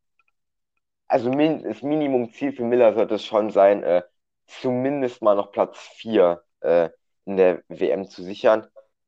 Also 1.08 1.30
min 1.30 1.62
das 1.64 1.82
Minimumziel 1.82 2.52
für 2.52 2.64
Miller 2.64 2.94
sollte 2.94 3.16
es 3.16 3.24
schon 3.24 3.50
sein, 3.50 3.82
äh, 3.82 4.02
zumindest 4.46 5.22
mal 5.22 5.34
noch 5.36 5.52
Platz 5.52 5.78
4 5.78 6.42
äh, 6.60 6.90
in 7.24 7.36
der 7.36 7.62
WM 7.68 8.08
zu 8.08 8.22
sichern. 8.22 8.66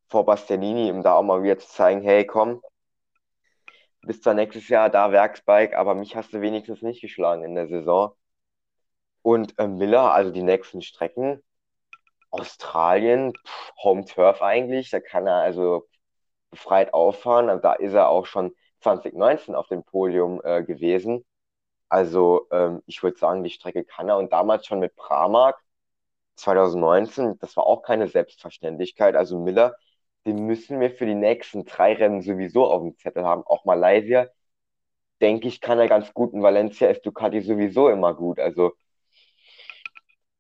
Vor 0.09 0.27
Bastianini, 0.27 0.91
um 0.91 1.03
da 1.03 1.15
auch 1.15 1.23
mal 1.23 1.43
wieder 1.43 1.59
zu 1.59 1.69
zeigen, 1.69 2.03
hey, 2.03 2.27
komm, 2.27 2.61
bis 4.03 4.21
zwar 4.21 4.35
nächstes 4.35 4.69
Jahr 4.69 4.91
da 4.91 5.13
Werksbike, 5.13 5.75
aber 5.75 5.95
mich 5.95 6.17
hast 6.17 6.33
du 6.33 6.41
wenigstens 6.41 6.83
nicht 6.83 7.01
geschlagen 7.01 7.45
in 7.45 7.55
der 7.55 7.69
Saison. 7.69 8.15
Und 9.23 9.59
äh, 9.59 9.67
Miller, 9.69 10.13
also 10.13 10.31
die 10.31 10.43
nächsten 10.43 10.83
Strecken, 10.83 11.43
Australien, 12.31 13.33
pff, 13.47 13.73
Home 13.85 14.05
Turf 14.07 14.43
eigentlich, 14.43 14.91
da 14.91 15.01
kann 15.01 15.27
er 15.27 15.37
also 15.37 15.89
befreit 16.51 16.95
auffahren. 16.95 17.51
Also 17.51 17.63
da 17.63 17.75
ist 17.75 17.95
er 17.95 18.09
auch 18.11 18.27
schon 18.27 18.55
2019 18.81 19.55
auf 19.55 19.69
dem 19.69 19.85
Podium 19.85 20.41
äh, 20.45 20.65
gewesen. 20.65 21.25
Also 21.89 22.49
ähm, 22.53 22.83
ich 22.87 23.03
würde 23.03 23.19
sagen, 23.19 23.45
die 23.45 23.51
Strecke 23.51 23.85
kann 23.85 24.09
er. 24.09 24.19
Und 24.19 24.33
damals 24.33 24.67
schon 24.67 24.81
mit 24.81 24.97
Pramac 24.97 25.59
2019, 26.37 27.39
das 27.41 27.57
war 27.57 27.67
auch 27.67 27.83
keine 27.83 28.09
Selbstverständlichkeit. 28.09 29.17
Also 29.17 29.39
Miller, 29.41 29.77
den 30.27 30.47
müssen 30.47 30.81
wir 30.81 30.91
für 30.91 31.07
die 31.07 31.15
nächsten 31.15 31.65
drei 31.65 31.95
Rennen 31.95 32.23
sowieso 32.23 32.67
auf 32.67 32.83
dem 32.83 32.97
Zettel 32.99 33.25
haben. 33.25 33.43
Auch 33.47 33.65
Malaysia, 33.65 34.29
denke 35.21 35.49
ich, 35.49 35.61
kann 35.61 35.79
er 35.79 35.89
ganz 35.89 36.13
gut. 36.15 36.33
In 36.35 36.43
Valencia 36.43 36.89
ist 36.89 37.05
Ducati 37.07 37.41
sowieso 37.43 37.89
immer 37.89 38.15
gut. 38.15 38.39
Also 38.41 38.73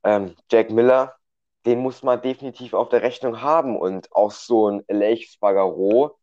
ähm, 0.04 0.36
Jack 0.50 0.70
Miller, 0.70 1.14
den 1.66 1.78
muss 1.80 2.02
man 2.02 2.20
definitiv 2.22 2.74
auf 2.74 2.88
der 2.88 3.02
Rechnung 3.02 3.40
haben. 3.42 3.76
Und 3.78 4.12
auch 4.12 4.30
so 4.32 4.68
ein 4.68 4.84
Lech 4.88 5.30
Spargaro, 5.30 6.18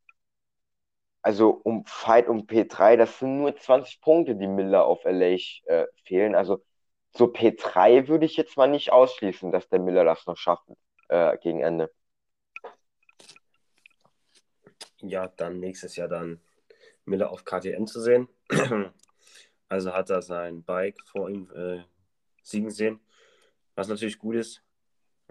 also 1.22 1.50
um 1.64 1.86
Fight 1.86 2.28
um 2.28 2.46
P3, 2.48 2.98
das 2.98 3.20
sind 3.20 3.38
nur 3.38 3.56
20 3.56 4.02
Punkte, 4.02 4.36
die 4.36 4.48
Miller 4.48 4.86
auf 4.86 5.04
LA 5.06 5.38
äh, 5.66 5.86
fehlen. 6.06 6.36
Also 6.36 6.64
so 7.12 7.26
P3 7.26 8.08
würde 8.08 8.26
ich 8.26 8.38
jetzt 8.38 8.58
mal 8.58 8.68
nicht 8.68 8.92
ausschließen, 8.92 9.52
dass 9.52 9.70
der 9.70 9.80
Miller 9.80 10.04
das 10.06 10.26
noch 10.28 10.38
schafft 10.38 10.64
äh, 11.10 11.38
gegen 11.40 11.62
Ende. 11.62 11.92
Ja, 15.02 15.28
dann 15.28 15.60
nächstes 15.60 15.96
Jahr 15.96 16.08
dann 16.08 16.40
Miller 17.06 17.32
auf 17.32 17.46
KTM 17.46 17.86
zu 17.86 18.02
sehen. 18.02 18.28
also 19.70 19.94
hat 19.94 20.10
er 20.10 20.22
sein 20.22 20.64
Bike 20.64 21.00
vor 21.06 21.30
ihm 21.30 21.50
äh, 21.56 21.84
siegen 22.44 22.72
sehen, 22.72 23.00
was 23.76 23.88
natürlich 23.88 24.20
gut 24.20 24.36
ist. 24.36 24.64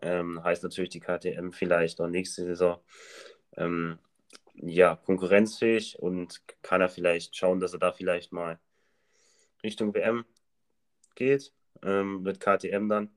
Ähm, 0.00 0.42
heißt 0.42 0.62
natürlich 0.62 0.90
die 0.90 1.00
KTM 1.00 1.50
vielleicht 1.50 1.98
noch 1.98 2.08
nächste 2.08 2.44
Saison 2.44 2.80
ähm, 3.56 3.98
ja, 4.54 4.96
konkurrenzfähig 4.96 5.98
und 5.98 6.42
kann 6.62 6.80
er 6.80 6.88
vielleicht 6.88 7.36
schauen, 7.36 7.60
dass 7.60 7.72
er 7.72 7.78
da 7.78 7.92
vielleicht 7.92 8.32
mal 8.32 8.58
Richtung 9.62 9.94
WM 9.94 10.24
geht, 11.14 11.52
ähm, 11.82 12.22
mit 12.22 12.40
KTM 12.40 12.88
dann. 12.88 13.10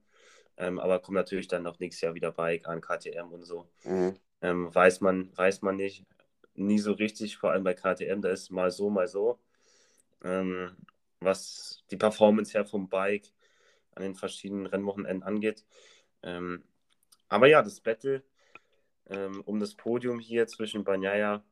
Ähm, 0.57 0.79
aber 0.79 0.99
kommt 0.99 1.15
natürlich 1.15 1.47
dann 1.47 1.63
noch 1.63 1.79
nächstes 1.79 2.01
Jahr 2.01 2.13
wieder 2.13 2.31
Bike 2.31 2.67
an 2.67 2.81
KTM 2.81 3.31
und 3.31 3.43
so. 3.43 3.67
Mhm. 3.83 4.15
Ähm, 4.41 4.73
weiß, 4.73 5.01
man, 5.01 5.35
weiß 5.35 5.61
man 5.61 5.77
nicht, 5.77 6.05
nie 6.55 6.79
so 6.79 6.93
richtig, 6.93 7.37
vor 7.37 7.51
allem 7.51 7.63
bei 7.63 7.73
KTM, 7.73 8.21
da 8.21 8.29
ist 8.29 8.51
mal 8.51 8.71
so, 8.71 8.89
mal 8.89 9.07
so. 9.07 9.39
Ähm, 10.23 10.75
was 11.19 11.83
die 11.91 11.97
Performance 11.97 12.53
her 12.53 12.65
vom 12.65 12.89
Bike 12.89 13.27
an 13.95 14.03
den 14.03 14.15
verschiedenen 14.15 14.65
Rennwochenenden 14.65 15.23
angeht. 15.23 15.65
Ähm, 16.23 16.63
aber 17.29 17.47
ja, 17.47 17.61
das 17.61 17.79
Battle 17.79 18.23
ähm, 19.11 19.41
um 19.45 19.59
das 19.59 19.75
Podium 19.75 20.19
hier 20.19 20.47
zwischen 20.47 20.83
Banyaya, 20.83 21.43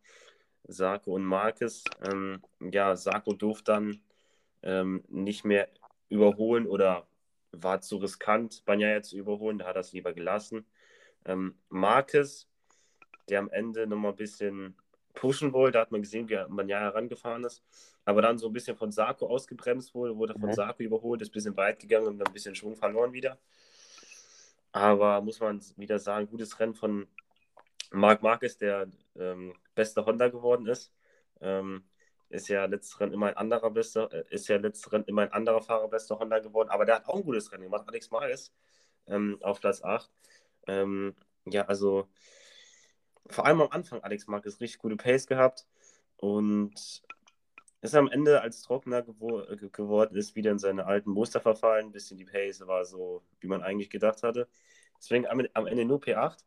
Sarko 0.64 1.14
und 1.14 1.24
Marquez. 1.24 1.84
Ähm, 2.10 2.42
ja, 2.60 2.96
Sarko 2.96 3.34
durfte 3.34 3.72
dann 3.72 4.02
ähm, 4.64 5.04
nicht 5.10 5.46
mehr 5.46 5.70
überholen 6.10 6.68
oder 6.68 7.08
war 7.52 7.82
zu 7.82 7.98
riskant, 7.98 8.64
Banyaya 8.66 9.02
zu 9.02 9.18
überholen, 9.18 9.58
da 9.58 9.66
hat 9.66 9.76
er 9.76 9.82
es 9.82 9.94
lieber 9.94 10.14
gelassen. 10.14 10.66
Ähm, 11.26 11.56
Marquez, 11.70 12.48
der 13.28 13.40
am 13.40 13.50
Ende 13.50 13.88
nochmal 13.88 14.12
ein 14.12 14.18
bisschen 14.18 14.76
pushen 15.20 15.52
wollte, 15.52 15.74
da 15.74 15.82
hat 15.82 15.92
man 15.92 16.02
gesehen, 16.02 16.30
wie 16.30 16.36
er 16.36 16.48
Banyaya 16.48 16.80
herangefahren 16.80 17.44
ist, 17.44 17.62
aber 18.06 18.22
dann 18.22 18.38
so 18.38 18.48
ein 18.48 18.54
bisschen 18.54 18.78
von 18.78 18.92
Sarko 18.92 19.28
ausgebremst 19.28 19.94
wurde, 19.94 20.16
wurde 20.16 20.34
von 20.34 20.50
mhm. 20.50 20.54
Sarko 20.54 20.82
überholt, 20.82 21.22
ist 21.22 21.30
ein 21.30 21.34
bisschen 21.34 21.58
weit 21.58 21.80
gegangen 21.80 22.08
und 22.08 22.20
dann 22.20 22.28
ein 22.28 22.34
bisschen 22.34 22.56
Schwung 22.56 22.76
verloren 22.78 23.12
wieder. 23.12 23.38
Aber 24.72 25.22
muss 25.22 25.40
man 25.40 25.62
wieder 25.76 26.00
sagen, 26.00 26.28
gutes 26.28 26.58
Rennen 26.60 26.74
von 26.74 27.08
Marc 27.92 28.22
Marquez, 28.22 28.58
der 28.58 28.88
ähm, 29.18 29.54
beste 29.76 30.06
Honda 30.06 30.30
geworden 30.30 30.68
ist, 30.68 30.94
ähm, 31.42 31.84
ist 32.30 32.48
ja 32.48 32.66
letztes 32.66 33.00
Rennen 33.00 33.14
immer 33.14 33.28
ein 33.28 33.38
anderer 33.38 33.72
bester, 33.72 34.12
äh, 34.14 34.24
ist 34.30 34.48
ja 34.48 34.56
letztes 34.58 34.92
Rennen 34.92 35.06
immer 35.06 35.24
ein 35.24 35.34
anderer 35.34 35.62
Fahrer 35.62 35.90
bester 35.90 36.18
Honda 36.18 36.40
geworden, 36.40 36.70
aber 36.70 36.86
der 36.86 36.96
hat 36.96 37.08
auch 37.08 37.16
ein 37.16 37.24
gutes 37.24 37.52
Rennen 37.52 37.64
gemacht, 37.64 37.84
Alex 37.88 38.10
Marquez 38.10 38.54
ähm, 39.08 39.38
auf 39.42 39.60
Platz 39.60 39.84
8. 39.84 40.10
Ähm, 40.68 41.16
ja, 41.46 41.66
also 41.66 42.08
vor 43.30 43.46
allem 43.46 43.62
am 43.62 43.70
Anfang 43.72 44.02
Alex 44.02 44.28
Marquez 44.28 44.60
richtig 44.60 44.80
gute 44.80 44.96
Pace 44.98 45.28
gehabt 45.28 45.68
und 46.18 47.04
ist 47.82 47.96
am 47.96 48.10
Ende, 48.10 48.42
als 48.42 48.62
trockener 48.62 49.02
gewo 49.02 49.44
geworden 49.72 50.16
ist, 50.16 50.36
wieder 50.36 50.52
in 50.52 50.60
seine 50.60 50.86
alten 50.86 51.12
Muster 51.12 51.40
verfallen. 51.40 51.88
Ein 51.88 51.92
bisschen 51.92 52.18
die 52.18 52.26
Pace 52.26 52.68
war 52.68 52.84
so, 52.86 53.24
wie 53.40 53.48
man 53.48 53.64
eigentlich 53.64 53.90
gedacht 53.90 54.24
hatte. 54.24 54.48
Deswegen 55.00 55.28
am, 55.28 55.42
am 55.54 55.68
Ende 55.68 55.86
nur 55.86 56.00
P8 56.00 56.44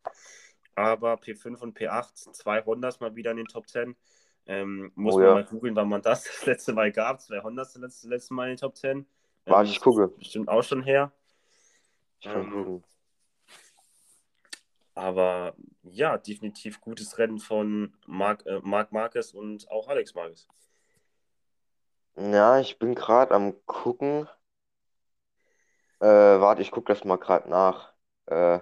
aber 0.75 1.15
P5 1.15 1.61
und 1.61 1.79
P8, 1.79 2.33
zwei 2.33 2.65
Hondas 2.65 3.01
mal 3.01 3.15
wieder 3.15 3.31
in 3.31 3.37
den 3.39 3.47
Top 3.47 3.69
10. 3.69 3.97
Ähm, 4.47 4.91
muss 4.95 5.15
Oh 5.15 5.19
man 5.19 5.27
ja. 5.27 5.35
mal 5.35 5.45
googeln, 5.45 5.77
wann 5.77 5.89
man 5.89 6.03
das 6.03 6.25
das 6.41 6.47
letzte 6.47 6.73
Mal 6.73 6.93
gab. 6.93 7.21
200 7.21 7.67
das 7.67 7.77
letzte, 7.77 8.09
letzte 8.09 8.35
Mal 8.35 8.45
in 8.45 8.51
den 8.53 8.59
Top 8.59 8.77
10. 8.77 9.07
Warte, 9.45 9.71
ich 9.71 9.81
gucke. 9.81 10.09
Bestimmt 10.09 10.49
auch 10.49 10.63
schon 10.63 10.83
her. 10.83 11.13
Ich 12.21 12.27
kann 12.27 12.53
Ähm. 12.53 12.83
Aber 14.95 15.55
ja, 15.83 16.19
definitiv 16.19 16.81
gutes 16.81 17.19
Rennen 17.19 17.39
von 17.39 17.95
Marc, 18.07 18.45
äh, 18.47 18.61
Marc 18.63 18.93
Marquez 18.93 19.33
und 19.33 19.71
auch 19.71 19.89
Alex 19.89 20.15
Marquez. 20.15 20.47
Ja, 22.17 22.61
ich 22.61 22.79
bin 22.79 22.95
gerade 22.95 23.35
am 23.35 23.55
gucken. 23.67 24.29
Äh, 26.01 26.07
warte, 26.07 26.63
ich 26.63 26.71
gucke 26.71 26.93
das 26.93 27.05
mal 27.05 27.17
gerade 27.17 27.49
nach. 27.49 27.93
Äh, 28.27 28.61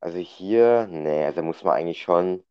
also 0.00 0.18
hier, 0.18 0.86
nee, 0.90 1.32
da 1.32 1.42
muss 1.42 1.64
man 1.64 1.74
eigentlich 1.74 2.02
schon. 2.02 2.44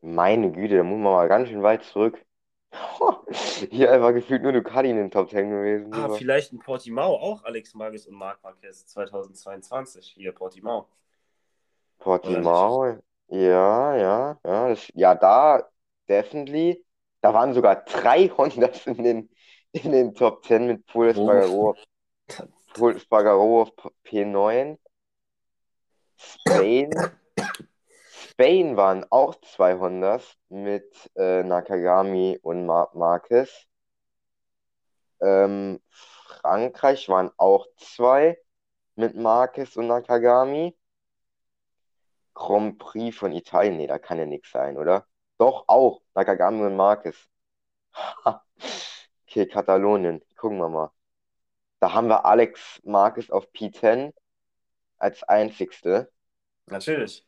Meine 0.00 0.50
Güte, 0.52 0.76
da 0.76 0.82
muss 0.82 0.98
man 0.98 1.12
mal 1.12 1.28
ganz 1.28 1.48
schön 1.48 1.62
weit 1.62 1.84
zurück. 1.84 2.24
Hier 3.70 3.92
einfach 3.92 4.12
gefühlt 4.12 4.42
nur 4.42 4.52
Ducati 4.52 4.90
in 4.90 4.96
den 4.96 5.10
Top 5.10 5.30
10 5.30 5.50
gewesen. 5.50 5.92
Ah, 5.94 6.06
Junge. 6.06 6.18
vielleicht 6.18 6.52
in 6.52 6.58
Portimao 6.58 7.14
auch 7.16 7.44
Alex 7.44 7.74
Marquez 7.74 8.06
und 8.06 8.14
Marc 8.14 8.42
Marquez 8.42 8.86
2022. 8.86 10.06
Hier, 10.06 10.32
Portimao. 10.32 10.88
Portimao, 12.04 12.98
ja, 13.28 13.96
ja, 13.96 14.38
ja, 14.44 14.68
das, 14.68 14.88
ja, 14.94 15.14
da 15.14 15.66
definitely. 16.08 16.84
Da 17.22 17.32
waren 17.32 17.54
sogar 17.54 17.76
drei 17.84 18.28
Hondas 18.28 18.86
in 18.86 19.02
den, 19.02 19.30
in 19.72 19.90
den 19.90 20.14
Top 20.14 20.44
10 20.44 20.66
mit 20.66 20.86
auf- 21.70 21.78
Pol 22.74 22.96
Espargaro 22.96 23.62
auf 23.62 23.70
P9. 24.04 24.78
Spain. 26.16 26.90
Spain 28.10 28.76
waren 28.76 29.06
auch 29.10 29.34
zwei 29.40 29.78
Hondas 29.78 30.36
mit 30.50 31.10
äh, 31.16 31.42
Nakagami 31.42 32.38
und 32.42 32.66
Mar 32.66 32.90
Marquez. 32.92 33.66
Ähm, 35.22 35.80
Frankreich 35.88 37.08
waren 37.08 37.30
auch 37.38 37.66
zwei 37.78 38.38
mit 38.96 39.16
Marquez 39.16 39.76
und 39.76 39.86
Nakagami. 39.86 40.76
Grand 42.34 42.78
Prix 42.78 43.16
von 43.16 43.32
Italien, 43.32 43.76
nee, 43.76 43.86
da 43.86 43.98
kann 43.98 44.18
ja 44.18 44.26
nichts 44.26 44.50
sein, 44.50 44.76
oder? 44.76 45.06
Doch, 45.38 45.64
auch. 45.68 46.02
Nakagami 46.14 46.62
und 46.64 46.76
Marquez. 46.76 47.16
Okay, 49.26 49.46
Katalonien. 49.46 50.22
Gucken 50.36 50.58
wir 50.58 50.68
mal. 50.68 50.92
Da 51.80 51.92
haben 51.92 52.08
wir 52.08 52.24
Alex 52.24 52.80
Marquez 52.84 53.30
auf 53.30 53.52
P10 53.52 54.12
als 54.98 55.22
einzigste. 55.24 56.10
Natürlich. 56.66 57.26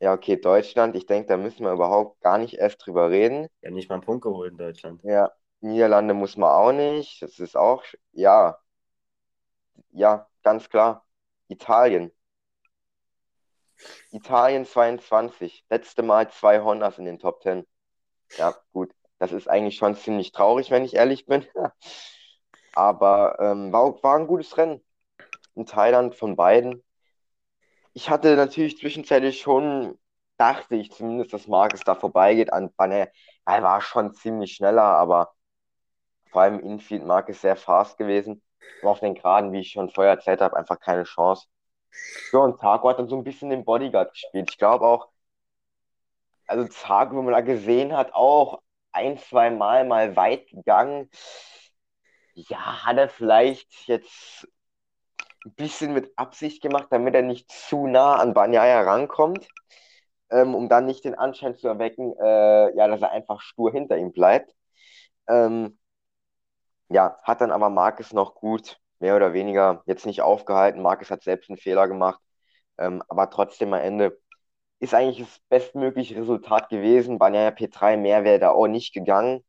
Ja, 0.00 0.12
okay, 0.12 0.36
Deutschland. 0.36 0.94
Ich 0.96 1.06
denke, 1.06 1.28
da 1.28 1.36
müssen 1.36 1.64
wir 1.64 1.72
überhaupt 1.72 2.20
gar 2.20 2.38
nicht 2.38 2.54
erst 2.54 2.86
drüber 2.86 3.10
reden. 3.10 3.48
Ja, 3.62 3.70
nicht 3.70 3.88
mal 3.88 3.96
einen 3.96 4.04
Punkt 4.04 4.22
geholt 4.22 4.52
in 4.52 4.58
Deutschland. 4.58 5.02
Ja, 5.02 5.32
Niederlande 5.60 6.14
muss 6.14 6.36
man 6.36 6.50
auch 6.50 6.72
nicht. 6.72 7.20
Das 7.22 7.38
ist 7.40 7.56
auch, 7.56 7.82
ja, 8.12 8.58
ja, 9.92 10.28
ganz 10.42 10.68
klar. 10.68 11.04
Italien. 11.48 12.12
Italien 14.10 14.64
22. 14.64 15.64
Letzte 15.70 16.02
Mal 16.02 16.30
zwei 16.30 16.60
Hondas 16.60 16.98
in 16.98 17.04
den 17.04 17.18
Top 17.18 17.42
10. 17.42 17.66
Ja, 18.36 18.54
gut. 18.72 18.92
Das 19.18 19.32
ist 19.32 19.48
eigentlich 19.48 19.76
schon 19.76 19.96
ziemlich 19.96 20.32
traurig, 20.32 20.70
wenn 20.70 20.84
ich 20.84 20.94
ehrlich 20.94 21.26
bin. 21.26 21.46
Aber 22.74 23.38
ähm, 23.40 23.72
war, 23.72 24.02
war 24.02 24.16
ein 24.16 24.26
gutes 24.26 24.56
Rennen. 24.56 24.84
In 25.54 25.66
Thailand 25.66 26.14
von 26.14 26.36
beiden. 26.36 26.84
Ich 27.92 28.10
hatte 28.10 28.36
natürlich 28.36 28.78
zwischenzeitlich 28.78 29.40
schon, 29.40 29.98
dachte 30.36 30.76
ich 30.76 30.92
zumindest, 30.92 31.32
dass 31.32 31.48
Marcus 31.48 31.80
da 31.80 31.96
vorbeigeht 31.96 32.52
an 32.52 32.72
Banner. 32.76 33.08
Er 33.44 33.62
war 33.62 33.80
schon 33.80 34.14
ziemlich 34.14 34.54
schneller, 34.54 34.84
aber 34.84 35.32
vor 36.30 36.42
allem 36.42 36.60
Infield 36.60 37.04
Marcus 37.04 37.40
sehr 37.40 37.56
fast 37.56 37.98
gewesen. 37.98 38.42
Aber 38.82 38.92
auf 38.92 39.00
den 39.00 39.14
Geraden, 39.14 39.52
wie 39.52 39.60
ich 39.60 39.70
schon 39.72 39.90
vorher 39.90 40.12
erzählt 40.12 40.40
habe, 40.40 40.56
einfach 40.56 40.78
keine 40.78 41.04
Chance. 41.04 41.48
Ja, 42.32 42.38
und 42.40 42.60
Taco 42.60 42.88
hat 42.88 42.98
dann 42.98 43.08
so 43.08 43.16
ein 43.16 43.24
bisschen 43.24 43.50
den 43.50 43.64
Bodyguard 43.64 44.12
gespielt. 44.12 44.50
Ich 44.50 44.58
glaube 44.58 44.86
auch, 44.86 45.08
also 46.46 46.66
Taco, 46.68 47.16
wo 47.16 47.22
man 47.22 47.32
da 47.34 47.40
gesehen 47.40 47.96
hat, 47.96 48.12
auch 48.14 48.60
ein, 48.92 49.18
zwei 49.18 49.50
Mal 49.50 49.84
mal 49.84 50.16
weit 50.16 50.48
gegangen. 50.48 51.10
Ja, 52.34 52.84
hat 52.86 52.96
er 52.96 53.08
vielleicht 53.08 53.86
jetzt 53.88 54.46
ein 55.44 55.54
bisschen 55.54 55.92
mit 55.94 56.12
Absicht 56.16 56.62
gemacht, 56.62 56.88
damit 56.90 57.14
er 57.14 57.22
nicht 57.22 57.50
zu 57.50 57.86
nah 57.86 58.16
an 58.16 58.34
Bagnaia 58.34 58.82
rankommt, 58.82 59.48
ähm, 60.30 60.54
um 60.54 60.68
dann 60.68 60.86
nicht 60.86 61.04
den 61.04 61.14
Anschein 61.16 61.56
zu 61.56 61.68
erwecken, 61.68 62.14
äh, 62.20 62.76
ja, 62.76 62.88
dass 62.88 63.02
er 63.02 63.12
einfach 63.12 63.40
stur 63.40 63.72
hinter 63.72 63.96
ihm 63.98 64.12
bleibt. 64.12 64.54
Ähm, 65.28 65.78
ja, 66.88 67.16
hat 67.22 67.40
dann 67.40 67.50
aber 67.50 67.70
Marcus 67.70 68.12
noch 68.12 68.34
gut, 68.34 68.78
mehr 69.00 69.16
oder 69.16 69.32
weniger, 69.32 69.82
jetzt 69.86 70.06
nicht 70.06 70.22
aufgehalten. 70.22 70.82
Marcus 70.82 71.10
hat 71.10 71.22
selbst 71.22 71.50
einen 71.50 71.58
Fehler 71.58 71.88
gemacht, 71.88 72.20
ähm, 72.78 73.02
aber 73.08 73.30
trotzdem 73.30 73.72
am 73.74 73.80
Ende 73.80 74.18
ist 74.80 74.94
eigentlich 74.94 75.18
das 75.26 75.40
bestmögliche 75.48 76.16
Resultat 76.16 76.68
gewesen. 76.68 77.18
Bagnaia 77.18 77.50
P3, 77.50 77.96
mehr 77.96 78.24
wäre 78.24 78.38
da 78.38 78.50
auch 78.50 78.68
nicht 78.68 78.92
gegangen. 78.94 79.44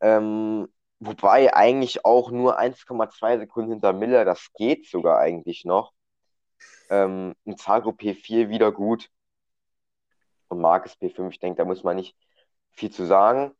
Ähm, 0.00 0.68
wobei 1.00 1.54
eigentlich 1.54 2.04
auch 2.04 2.30
nur 2.30 2.58
1,2 2.58 3.38
Sekunden 3.38 3.72
hinter 3.72 3.92
Miller, 3.92 4.24
das 4.24 4.52
geht 4.54 4.86
sogar 4.88 5.18
eigentlich 5.18 5.64
noch. 5.64 5.92
Ähm, 6.90 7.34
ein 7.46 7.56
Zago 7.56 7.90
P4 7.90 8.48
wieder 8.48 8.72
gut. 8.72 9.10
Und 10.48 10.60
Marcus 10.60 10.94
P5, 10.94 11.30
ich 11.30 11.38
denke, 11.40 11.58
da 11.58 11.64
muss 11.64 11.84
man 11.84 11.96
nicht 11.96 12.16
viel 12.72 12.90
zu 12.90 13.04
sagen. 13.04 13.52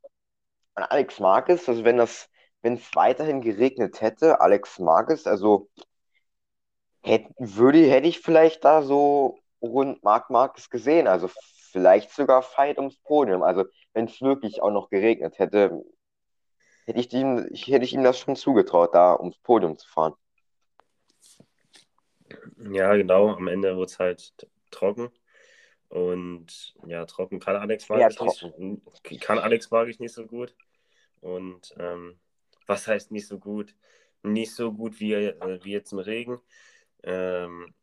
An 0.74 0.84
Alex 0.84 1.20
Marquez, 1.20 1.68
also 1.68 1.84
wenn 1.84 1.96
das, 1.96 2.28
wenn 2.62 2.74
es 2.74 2.94
weiterhin 2.94 3.40
geregnet 3.40 4.00
hätte, 4.00 4.40
Alex 4.40 4.78
Marquez, 4.78 5.26
also 5.26 5.68
hätte, 7.02 7.32
würde, 7.38 7.78
hätte 7.90 8.08
ich 8.08 8.20
vielleicht 8.20 8.64
da 8.64 8.82
so 8.82 9.38
rund 9.62 10.02
Marc 10.02 10.30
Marquez 10.30 10.70
gesehen, 10.70 11.06
also 11.06 11.30
vielleicht 11.70 12.12
sogar 12.12 12.42
Fight 12.42 12.78
ums 12.78 12.98
Podium. 12.98 13.42
Also 13.42 13.64
wenn 13.92 14.06
es 14.06 14.20
wirklich 14.20 14.62
auch 14.62 14.70
noch 14.70 14.90
geregnet 14.90 15.38
hätte, 15.38 15.84
hätte 16.86 17.00
ich 17.00 17.12
ihm, 17.12 17.48
hätte 17.52 17.84
ich 17.84 17.92
ihm 17.92 18.02
das 18.02 18.18
schon 18.18 18.36
zugetraut, 18.36 18.94
da 18.94 19.18
ums 19.18 19.38
Podium 19.38 19.76
zu 19.76 19.88
fahren. 19.88 20.14
Ja, 22.72 22.94
genau. 22.96 23.28
Am 23.28 23.48
Ende 23.48 23.76
wurde 23.76 23.86
es 23.86 23.98
halt 23.98 24.32
trocken. 24.70 25.10
Und 25.88 26.74
ja, 26.86 27.06
trocken 27.06 27.40
kann 27.40 27.56
Alex 27.56 27.86
Sehr 27.86 27.98
Marquez 27.98 28.42
nicht, 28.58 29.20
kann 29.22 29.38
Alex 29.38 29.70
Marquez 29.70 29.98
nicht 29.98 30.12
so 30.12 30.26
gut. 30.26 30.54
Und 31.20 31.74
ähm, 31.78 32.18
was 32.68 32.86
heißt 32.86 33.10
nicht 33.12 33.26
so 33.26 33.40
gut? 33.40 33.74
Nicht 34.22 34.54
so 34.54 34.72
gut 34.72 35.00
wie, 35.00 35.14
äh, 35.14 35.60
wie 35.64 35.72
jetzt 35.72 35.92
im 35.92 35.98
Regen. 36.00 36.40
Ähm, 37.02 37.74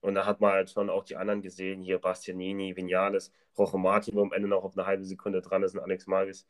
und 0.00 0.14
da 0.14 0.26
hat 0.26 0.40
man 0.40 0.52
halt 0.52 0.70
schon 0.70 0.90
auch 0.90 1.04
die 1.04 1.16
anderen 1.16 1.42
gesehen, 1.42 1.82
hier 1.82 1.98
Bastianini, 1.98 2.76
Vinales, 2.76 3.32
Rojo 3.58 3.78
Martin, 3.78 4.14
wo 4.16 4.22
am 4.22 4.32
Ende 4.32 4.48
noch 4.48 4.64
auf 4.64 4.76
eine 4.76 4.86
halbe 4.86 5.04
Sekunde 5.04 5.42
dran 5.42 5.62
ist 5.62 5.74
und 5.74 5.80
Alex 5.80 6.06
Marquez. 6.06 6.46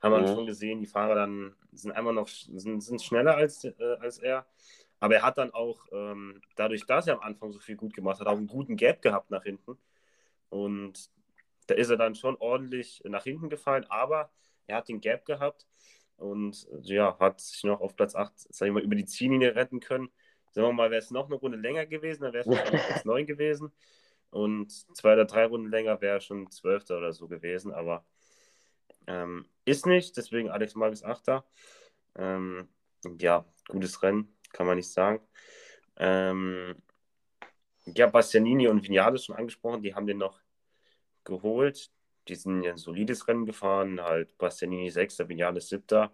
Haben 0.00 0.12
wir 0.14 0.20
Mhm. 0.22 0.26
schon 0.26 0.46
gesehen, 0.46 0.80
die 0.80 0.86
Fahrer 0.86 1.14
dann 1.16 1.56
sind 1.72 1.92
einmal 1.92 2.14
noch 2.14 2.28
sind, 2.28 2.80
sind 2.82 3.02
schneller 3.02 3.36
als, 3.36 3.64
äh, 3.64 3.74
als 4.00 4.18
er. 4.18 4.46
Aber 5.00 5.16
er 5.16 5.22
hat 5.22 5.38
dann 5.38 5.52
auch, 5.52 5.86
ähm, 5.92 6.40
dadurch, 6.56 6.86
dass 6.86 7.06
er 7.06 7.14
am 7.16 7.20
Anfang 7.20 7.52
so 7.52 7.58
viel 7.60 7.76
gut 7.76 7.94
gemacht 7.94 8.20
hat, 8.20 8.26
auch 8.28 8.36
einen 8.36 8.46
guten 8.46 8.76
Gap 8.76 9.02
gehabt 9.02 9.30
nach 9.30 9.42
hinten. 9.44 9.78
Und 10.50 11.10
da 11.66 11.74
ist 11.74 11.90
er 11.90 11.96
dann 11.96 12.14
schon 12.14 12.36
ordentlich 12.36 13.02
nach 13.04 13.24
hinten 13.24 13.48
gefallen, 13.50 13.86
aber 13.90 14.30
er 14.66 14.76
hat 14.78 14.88
den 14.88 15.00
Gap 15.00 15.24
gehabt 15.26 15.66
und 16.16 16.66
äh, 16.72 16.94
ja, 16.94 17.18
hat 17.18 17.40
sich 17.40 17.64
noch 17.64 17.80
auf 17.80 17.96
Platz 17.96 18.14
8, 18.14 18.32
sag 18.36 18.66
ich 18.66 18.72
mal, 18.72 18.82
über 18.82 18.94
die 18.94 19.04
Ziellinie 19.04 19.54
retten 19.54 19.80
können. 19.80 20.10
Sagen 20.52 20.68
wir 20.68 20.72
mal, 20.72 20.90
wäre 20.90 21.02
es 21.02 21.10
noch 21.10 21.26
eine 21.26 21.34
Runde 21.34 21.58
länger 21.58 21.86
gewesen, 21.86 22.22
dann 22.22 22.32
wäre 22.32 22.42
es 22.42 22.48
wahrscheinlich 22.48 22.82
Platz 22.86 23.04
9 23.04 23.26
gewesen. 23.26 23.72
Und 24.30 24.70
zwei 24.96 25.12
oder 25.12 25.24
drei 25.24 25.46
Runden 25.46 25.70
länger 25.70 26.00
wäre 26.00 26.20
schon 26.20 26.50
Zwölfter 26.50 26.98
oder 26.98 27.12
so 27.12 27.28
gewesen, 27.28 27.72
aber 27.72 28.04
ähm, 29.06 29.46
ist 29.64 29.86
nicht, 29.86 30.16
deswegen 30.16 30.50
Alex 30.50 30.74
Marquez 30.74 31.04
Achter. 31.04 31.44
Ähm, 32.16 32.68
ja, 33.18 33.44
gutes 33.68 34.02
Rennen, 34.02 34.36
kann 34.52 34.66
man 34.66 34.76
nicht 34.76 34.90
sagen. 34.90 35.20
Ähm, 35.96 36.74
ja, 37.86 38.06
Bastianini 38.08 38.68
und 38.68 38.82
Vinales 38.82 39.24
schon 39.24 39.36
angesprochen, 39.36 39.82
die 39.82 39.94
haben 39.94 40.06
den 40.06 40.18
noch 40.18 40.40
geholt. 41.24 41.90
Die 42.28 42.34
sind 42.34 42.62
ja 42.62 42.72
ein 42.72 42.78
solides 42.78 43.28
Rennen 43.28 43.46
gefahren, 43.46 44.00
halt 44.00 44.36
Bastianini 44.38 44.90
Sechster, 44.90 45.28
Vinales 45.28 45.68
Siebter. 45.68 46.12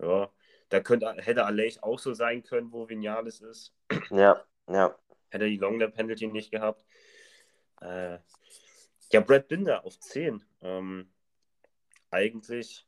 Ja, 0.00 0.30
da 0.68 0.80
könnte, 0.80 1.12
hätte 1.18 1.46
Aleix 1.46 1.78
auch 1.78 1.98
so 1.98 2.12
sein 2.12 2.42
können, 2.42 2.72
wo 2.72 2.88
Vinales 2.88 3.40
ist. 3.40 3.74
Ja, 4.10 4.44
ja. 4.68 4.98
Hätte 5.30 5.44
er 5.44 5.50
die 5.50 5.56
Long 5.56 5.78
Penalty 5.78 6.26
nicht 6.28 6.50
gehabt. 6.50 6.84
Äh, 7.80 8.18
ja, 9.12 9.20
Brad 9.20 9.48
Binder 9.48 9.84
auf 9.84 9.98
10. 9.98 10.44
Ähm, 10.62 11.10
eigentlich, 12.10 12.86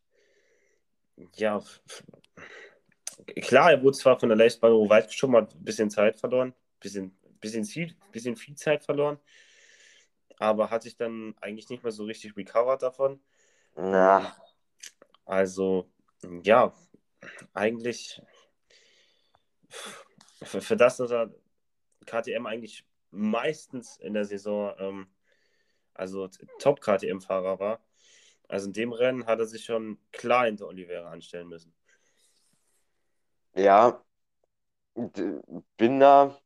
ja, 1.37 1.63
klar, 3.43 3.73
er 3.73 3.83
wurde 3.83 3.97
zwar 3.97 4.19
von 4.19 4.29
der 4.29 4.37
Lechtsparrow 4.37 4.89
weit 4.89 5.09
geschoben, 5.09 5.37
hat 5.37 5.55
ein 5.55 5.65
bisschen 5.65 5.91
Zeit 5.91 6.19
verloren, 6.19 6.55
bisschen, 6.81 7.17
bisschen, 7.41 7.65
viel, 7.65 7.95
bisschen 8.13 8.37
viel 8.37 8.55
Zeit 8.57 8.85
verloren, 8.85 9.19
aber 10.41 10.71
hat 10.71 10.83
sich 10.85 10.97
dann 10.97 11.35
eigentlich 11.41 11.69
nicht 11.71 11.83
mehr 11.83 11.93
so 11.93 12.05
richtig 12.05 12.37
recovered 12.37 12.83
davon. 12.83 13.21
Na, 13.77 14.37
Also, 15.27 15.89
ja, 16.43 16.73
eigentlich 17.55 18.23
für, 20.43 20.61
für 20.61 20.77
das, 20.77 20.97
dass 20.99 21.11
er 21.11 21.31
KTM 22.07 22.47
eigentlich 22.47 22.85
meistens 23.11 23.97
in 23.99 24.15
der 24.15 24.25
Saison, 24.25 24.75
ähm, 24.79 25.07
also 25.95 26.29
Top-KTM-Fahrer 26.59 27.61
war. 27.61 27.81
Also 28.49 28.69
in 28.69 28.73
dem 28.75 28.93
Rennen 28.93 29.27
hat 29.27 29.41
er 29.41 29.47
sich 29.47 29.65
schon 29.65 29.99
klar 30.13 30.47
hinter 30.47 30.69
Oliveira 30.69 31.11
anstellen 31.11 31.49
müssen. 31.49 31.75
ja, 33.55 34.03
d- 34.97 35.41
Binder 35.79 36.37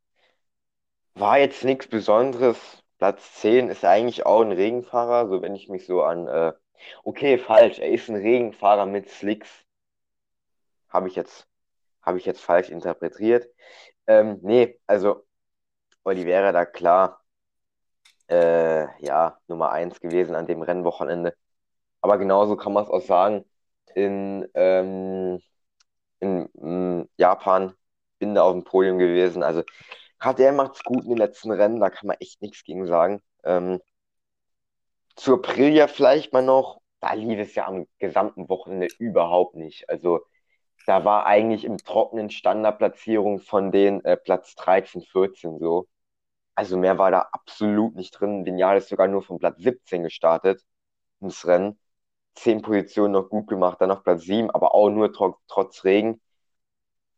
war 1.14 1.38
jetzt 1.38 1.64
nichts 1.64 1.86
Besonderes. 1.88 2.81
Platz 3.02 3.34
10 3.40 3.68
ist 3.68 3.84
eigentlich 3.84 4.26
auch 4.26 4.42
ein 4.42 4.52
Regenfahrer, 4.52 5.26
so 5.26 5.42
wenn 5.42 5.56
ich 5.56 5.68
mich 5.68 5.86
so 5.86 6.04
an, 6.04 6.28
äh, 6.28 6.52
okay, 7.02 7.36
falsch, 7.36 7.80
er 7.80 7.90
ist 7.90 8.08
ein 8.08 8.14
Regenfahrer 8.14 8.86
mit 8.86 9.10
Slicks, 9.10 9.64
habe 10.88 11.08
ich 11.08 11.16
jetzt, 11.16 11.48
ich 12.16 12.24
jetzt 12.24 12.40
falsch 12.40 12.70
interpretiert. 12.70 13.48
Ähm, 14.06 14.38
nee, 14.42 14.78
also 14.86 15.26
Oliveira 16.04 16.52
da 16.52 16.64
klar, 16.64 17.24
äh, 18.30 18.86
ja, 19.04 19.36
Nummer 19.48 19.72
eins 19.72 20.00
gewesen 20.00 20.36
an 20.36 20.46
dem 20.46 20.62
Rennwochenende. 20.62 21.34
Aber 22.02 22.18
genauso 22.18 22.56
kann 22.56 22.72
man 22.72 22.84
es 22.84 22.90
auch 22.90 23.02
sagen, 23.02 23.44
in, 23.96 24.48
ähm, 24.54 25.40
in, 26.20 26.48
mm, 26.54 27.08
Japan 27.16 27.74
bin 28.20 28.36
da 28.36 28.42
auf 28.44 28.52
dem 28.52 28.62
Podium 28.64 28.98
gewesen. 28.98 29.42
Also 29.42 29.64
KTM 30.22 30.54
macht's 30.56 30.84
gut 30.84 31.02
in 31.04 31.10
den 31.10 31.18
letzten 31.18 31.50
Rennen, 31.50 31.80
da 31.80 31.90
kann 31.90 32.06
man 32.06 32.16
echt 32.20 32.40
nichts 32.42 32.62
gegen 32.64 32.86
sagen. 32.86 33.20
Ähm, 33.44 33.80
zur 35.16 35.38
Aprilia 35.38 35.88
vielleicht 35.88 36.32
mal 36.32 36.42
noch, 36.42 36.80
da 37.00 37.14
lief 37.14 37.38
es 37.40 37.54
ja 37.54 37.66
am 37.66 37.86
gesamten 37.98 38.48
Wochenende 38.48 38.88
überhaupt 38.98 39.56
nicht. 39.56 39.88
Also 39.88 40.20
da 40.86 41.04
war 41.04 41.26
eigentlich 41.26 41.64
im 41.64 41.78
trockenen 41.78 42.30
Standardplatzierung 42.30 43.40
von 43.40 43.72
den 43.72 44.04
äh, 44.04 44.16
Platz 44.16 44.54
13, 44.56 45.02
14 45.02 45.58
so. 45.58 45.88
Also 46.54 46.78
mehr 46.78 46.98
war 46.98 47.10
da 47.10 47.28
absolut 47.32 47.96
nicht 47.96 48.12
drin. 48.12 48.46
Vignale 48.46 48.78
ist 48.78 48.88
sogar 48.90 49.08
nur 49.08 49.22
von 49.22 49.38
Platz 49.38 49.58
17 49.60 50.04
gestartet 50.04 50.62
ins 51.20 51.46
Rennen. 51.46 51.78
Zehn 52.34 52.62
Positionen 52.62 53.12
noch 53.12 53.28
gut 53.30 53.48
gemacht, 53.48 53.80
dann 53.80 53.88
noch 53.90 54.04
Platz 54.04 54.22
7, 54.24 54.50
aber 54.50 54.74
auch 54.74 54.90
nur 54.90 55.12
tro 55.12 55.36
trotz 55.48 55.84
Regen. 55.84 56.20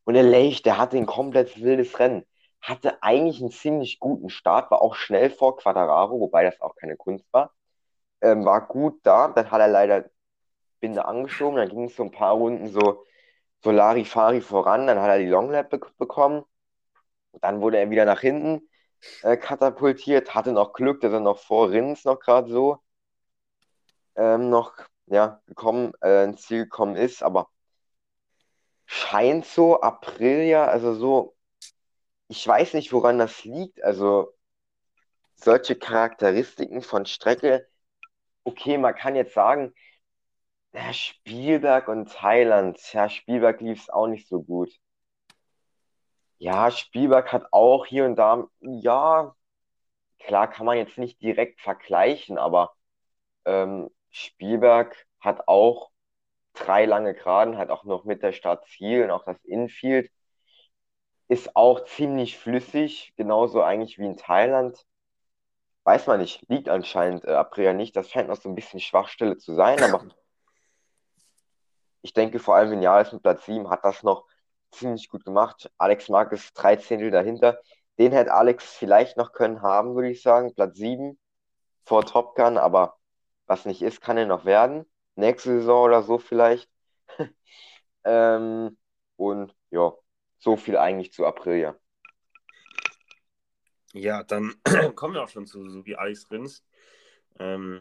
Und 0.05 0.15
der 0.15 0.23
Leich, 0.23 0.63
der 0.63 0.79
hatte 0.79 0.97
ein 0.99 1.07
komplett 1.07 1.61
wildes 1.63 1.99
Rennen. 1.99 2.25
Hatte 2.65 3.03
eigentlich 3.03 3.41
einen 3.41 3.51
ziemlich 3.51 4.01
guten 4.01 4.31
Start, 4.31 4.71
war 4.71 4.83
auch 4.83 4.95
schnell 4.95 5.31
vor 5.31 5.57
Quattararo, 5.59 6.19
wobei 6.21 6.45
das 6.45 6.61
auch 6.61 6.75
keine 6.77 6.97
Kunst 6.97 7.27
war. 7.33 7.53
Ähm, 8.23 8.45
war 8.45 8.67
gut 8.69 9.01
da, 9.05 9.29
dann 9.29 9.51
hat 9.51 9.61
er 9.61 9.69
leider 9.69 10.07
Binde 10.81 11.07
angeschoben, 11.07 11.57
dann 11.59 11.69
ging 11.71 11.85
es 11.87 11.97
so 11.97 12.05
ein 12.05 12.13
paar 12.13 12.35
Runden 12.35 12.69
so, 12.69 13.05
so 13.63 13.71
Larifari 13.73 14.41
voran, 14.43 14.87
dann 14.87 15.01
hat 15.01 15.11
er 15.11 15.19
die 15.19 15.27
Longlap 15.27 15.71
be 15.71 15.81
bekommen. 15.99 16.45
Dann 17.43 17.61
wurde 17.61 17.79
er 17.79 17.91
wieder 17.91 18.05
nach 18.07 18.21
hinten 18.21 18.69
äh, 19.23 19.37
katapultiert, 19.37 20.35
hatte 20.35 20.53
noch 20.53 20.73
Glück, 20.75 21.01
dass 21.03 21.13
er 21.13 21.21
noch 21.21 21.39
vor 21.41 21.71
Rins 21.71 22.05
noch 22.05 22.21
gerade 22.21 22.51
so 22.51 22.81
ähm, 24.17 24.51
noch 24.51 24.75
ja, 25.07 25.41
gekommen, 25.47 25.93
äh, 26.03 26.25
ins 26.25 26.43
Ziel 26.43 26.65
gekommen 26.65 26.97
ist, 26.97 27.23
aber 27.23 27.49
scheint 28.87 29.45
so, 29.47 29.81
Aprilia, 29.83 30.67
also 30.67 30.95
so, 30.95 31.34
ich 32.29 32.47
weiß 32.47 32.75
nicht, 32.75 32.93
woran 32.93 33.19
das 33.19 33.45
liegt, 33.45 33.83
also 33.83 34.33
solche 35.35 35.77
Charakteristiken 35.77 36.83
von 36.83 37.07
Strecke, 37.07 37.69
okay, 38.45 38.79
man 38.79 38.95
kann 38.95 39.17
jetzt 39.17 39.35
sagen, 39.35 39.75
ja, 40.73 40.93
Spielberg 40.93 41.89
und 41.89 42.11
Thailand, 42.13 42.79
ja, 42.93 43.09
Spielberg 43.09 43.61
lief 43.61 43.83
es 43.83 43.91
auch 43.91 44.07
nicht 44.09 44.29
so 44.29 44.43
gut. 44.43 44.71
Ja, 46.39 46.71
Spielberg 46.71 47.33
hat 47.33 47.47
auch 47.53 47.87
hier 47.87 48.05
und 48.05 48.17
da, 48.17 48.47
ja, 48.61 49.35
klar 50.19 50.51
kann 50.51 50.67
man 50.67 50.77
jetzt 50.79 50.99
nicht 50.99 51.23
direkt 51.23 51.61
vergleichen, 51.61 52.39
aber 52.39 52.75
ähm, 53.45 53.91
Spielberg 54.11 55.07
hat 55.21 55.49
auch 55.49 55.91
drei 56.55 56.87
lange 56.87 57.15
Geraden, 57.15 57.59
hat 57.59 57.71
auch 57.71 57.85
noch 57.85 58.05
mit 58.05 58.23
der 58.23 58.33
Start 58.33 58.67
Ziel 58.69 59.05
und 59.05 59.11
auch 59.11 59.25
das 59.25 59.43
Infield 59.45 60.11
ist 61.35 61.57
auch 61.57 61.85
ziemlich 61.85 62.39
flüssig, 62.39 63.13
genauso 63.17 63.61
eigentlich 63.63 63.99
wie 63.99 64.07
in 64.07 64.17
Thailand. 64.17 64.87
Weiß 65.83 66.07
man 66.07 66.21
nicht, 66.21 66.49
liegt 66.49 66.69
anscheinend 66.69 67.25
äh, 67.25 67.33
Aprilia 67.33 67.73
nicht. 67.73 67.97
Das 67.97 68.09
scheint 68.09 68.29
noch 68.29 68.41
so 68.41 68.49
ein 68.49 68.55
bisschen 68.55 68.79
Schwachstelle 68.81 69.37
zu 69.37 69.53
sein, 69.55 69.83
aber 69.83 70.07
ich 72.03 72.13
denke 72.13 72.39
vor 72.39 72.55
allem 72.55 72.71
Vinales 72.71 73.13
mit 73.13 73.23
Platz 73.23 73.47
7 73.47 73.69
hat 73.69 73.85
das 73.85 74.05
noch 74.05 74.27
ziemlich 74.71 75.09
gut 75.09 75.25
gemacht. 75.25 75.71
Alex 75.77 76.07
drei 76.55 76.77
Zehntel 76.77 77.11
dahinter. 77.11 77.61
Den 77.99 78.13
hätte 78.13 78.33
Alex 78.33 78.73
vielleicht 78.73 79.17
noch 79.17 79.33
können 79.33 79.61
haben, 79.63 79.97
würde 79.97 80.11
ich 80.11 80.23
sagen. 80.23 80.55
Platz 80.55 80.77
7 80.77 81.19
vor 81.85 82.05
Top 82.07 82.37
Gun, 82.37 82.59
aber 82.59 82.97
was 83.47 83.67
nicht 83.67 83.83
ist, 83.83 84.01
kann 84.01 84.19
er 84.19 84.27
noch 84.27 84.45
werden. 84.45 84.87
Nächste 85.17 85.51
Saison 85.59 85.85
oder 85.85 86.03
so 86.03 86.19
vielleicht. 86.19 86.71
Ähm, 88.07 88.77
und 89.17 89.55
ja, 89.71 89.95
so 90.45 90.57
viel 90.57 90.77
eigentlich 90.77 91.13
zu 91.13 91.25
Aprilia. 91.27 91.75
Ja, 93.95 94.23
dann 94.23 94.55
kommen 94.95 95.15
wir 95.15 95.23
auch 95.23 95.29
schon 95.29 95.47
zu 95.47 95.65
Suzuki 95.65 95.95
Alex 95.95 96.31
Rins. 96.31 96.63
Ähm, 97.39 97.81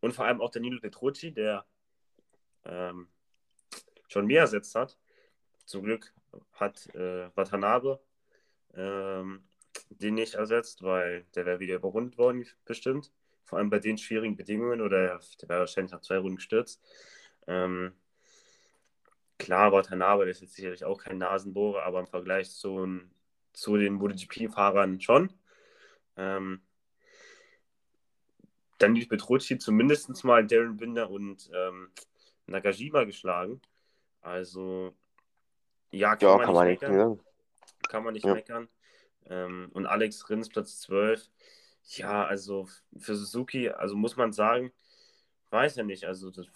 und 0.00 0.14
vor 0.14 0.24
allem 0.24 0.40
auch 0.40 0.50
Danilo 0.50 0.80
Petrucci, 0.80 1.32
der 1.32 1.66
ähm, 2.64 3.08
schon 4.08 4.26
mehr 4.26 4.40
ersetzt 4.40 4.74
hat. 4.74 4.98
Zum 5.66 5.82
Glück 5.82 6.14
hat 6.54 6.86
äh, 6.94 7.30
Watanabe 7.36 8.00
ähm, 8.74 9.44
den 9.90 10.14
nicht 10.14 10.34
ersetzt, 10.34 10.82
weil 10.82 11.24
der 11.34 11.44
wäre 11.44 11.60
wieder 11.60 11.76
überrundet 11.76 12.16
worden, 12.16 12.46
bestimmt. 12.64 13.12
Vor 13.44 13.58
allem 13.58 13.68
bei 13.68 13.80
den 13.80 13.98
schwierigen 13.98 14.36
Bedingungen 14.36 14.80
oder 14.80 15.18
der 15.40 15.48
wäre 15.48 15.60
wahrscheinlich 15.60 15.92
nach 15.92 16.00
zwei 16.00 16.16
Runden 16.16 16.36
gestürzt. 16.36 16.80
Ähm, 17.46 17.92
klar, 19.42 19.72
Watanabe 19.72 20.28
ist 20.28 20.40
jetzt 20.40 20.54
sicherlich 20.54 20.84
auch 20.84 21.02
kein 21.02 21.18
Nasenbohrer, 21.18 21.82
aber 21.84 22.00
im 22.00 22.06
Vergleich 22.06 22.50
zu, 22.50 23.00
zu 23.52 23.76
den 23.76 23.94
MotoGP-Fahrern 23.94 25.00
schon. 25.00 25.32
Ähm, 26.16 26.62
dann 28.78 28.94
die 28.94 29.06
Petrucci 29.06 29.58
zumindest 29.58 30.24
mal 30.24 30.46
Darren 30.46 30.76
Binder 30.76 31.10
und 31.10 31.50
ähm, 31.54 31.90
Nakajima 32.46 33.04
geschlagen. 33.04 33.60
Also, 34.20 34.94
ja, 35.90 36.16
kann 36.16 36.28
Ja, 36.28 36.36
man 36.36 36.46
kann 36.46 36.54
nicht 36.54 36.58
man 36.58 36.68
nicht 36.68 36.80
meckern. 36.82 36.98
sagen. 36.98 37.20
Kann 37.88 38.04
man 38.04 38.14
nicht 38.14 38.26
Ja. 38.26 38.34
meckern. 38.34 38.68
Ähm, 39.26 39.70
und 39.72 39.86
Alex 39.86 40.28
Rins 40.30 40.48
Platz 40.48 40.80
12. 40.80 41.28
Ja, 41.96 42.24
also 42.24 42.68
für 42.96 43.16
Suzuki, 43.16 43.68
also 43.68 43.96
muss 43.96 44.16
man 44.16 44.32
sagen, 44.32 44.72
weiß 45.50 45.76
ja 45.76 45.82
nicht. 45.84 46.04
Also, 46.04 46.30
das, 46.30 46.46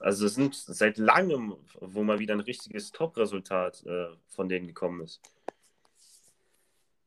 also 0.00 0.26
es 0.26 0.34
sind 0.34 0.54
seit 0.54 0.98
langem, 0.98 1.56
wo 1.80 2.02
mal 2.02 2.18
wieder 2.18 2.34
ein 2.34 2.40
richtiges 2.40 2.90
Top-Resultat 2.90 3.84
äh, 3.86 4.08
von 4.28 4.48
denen 4.48 4.66
gekommen 4.66 5.02
ist. 5.02 5.20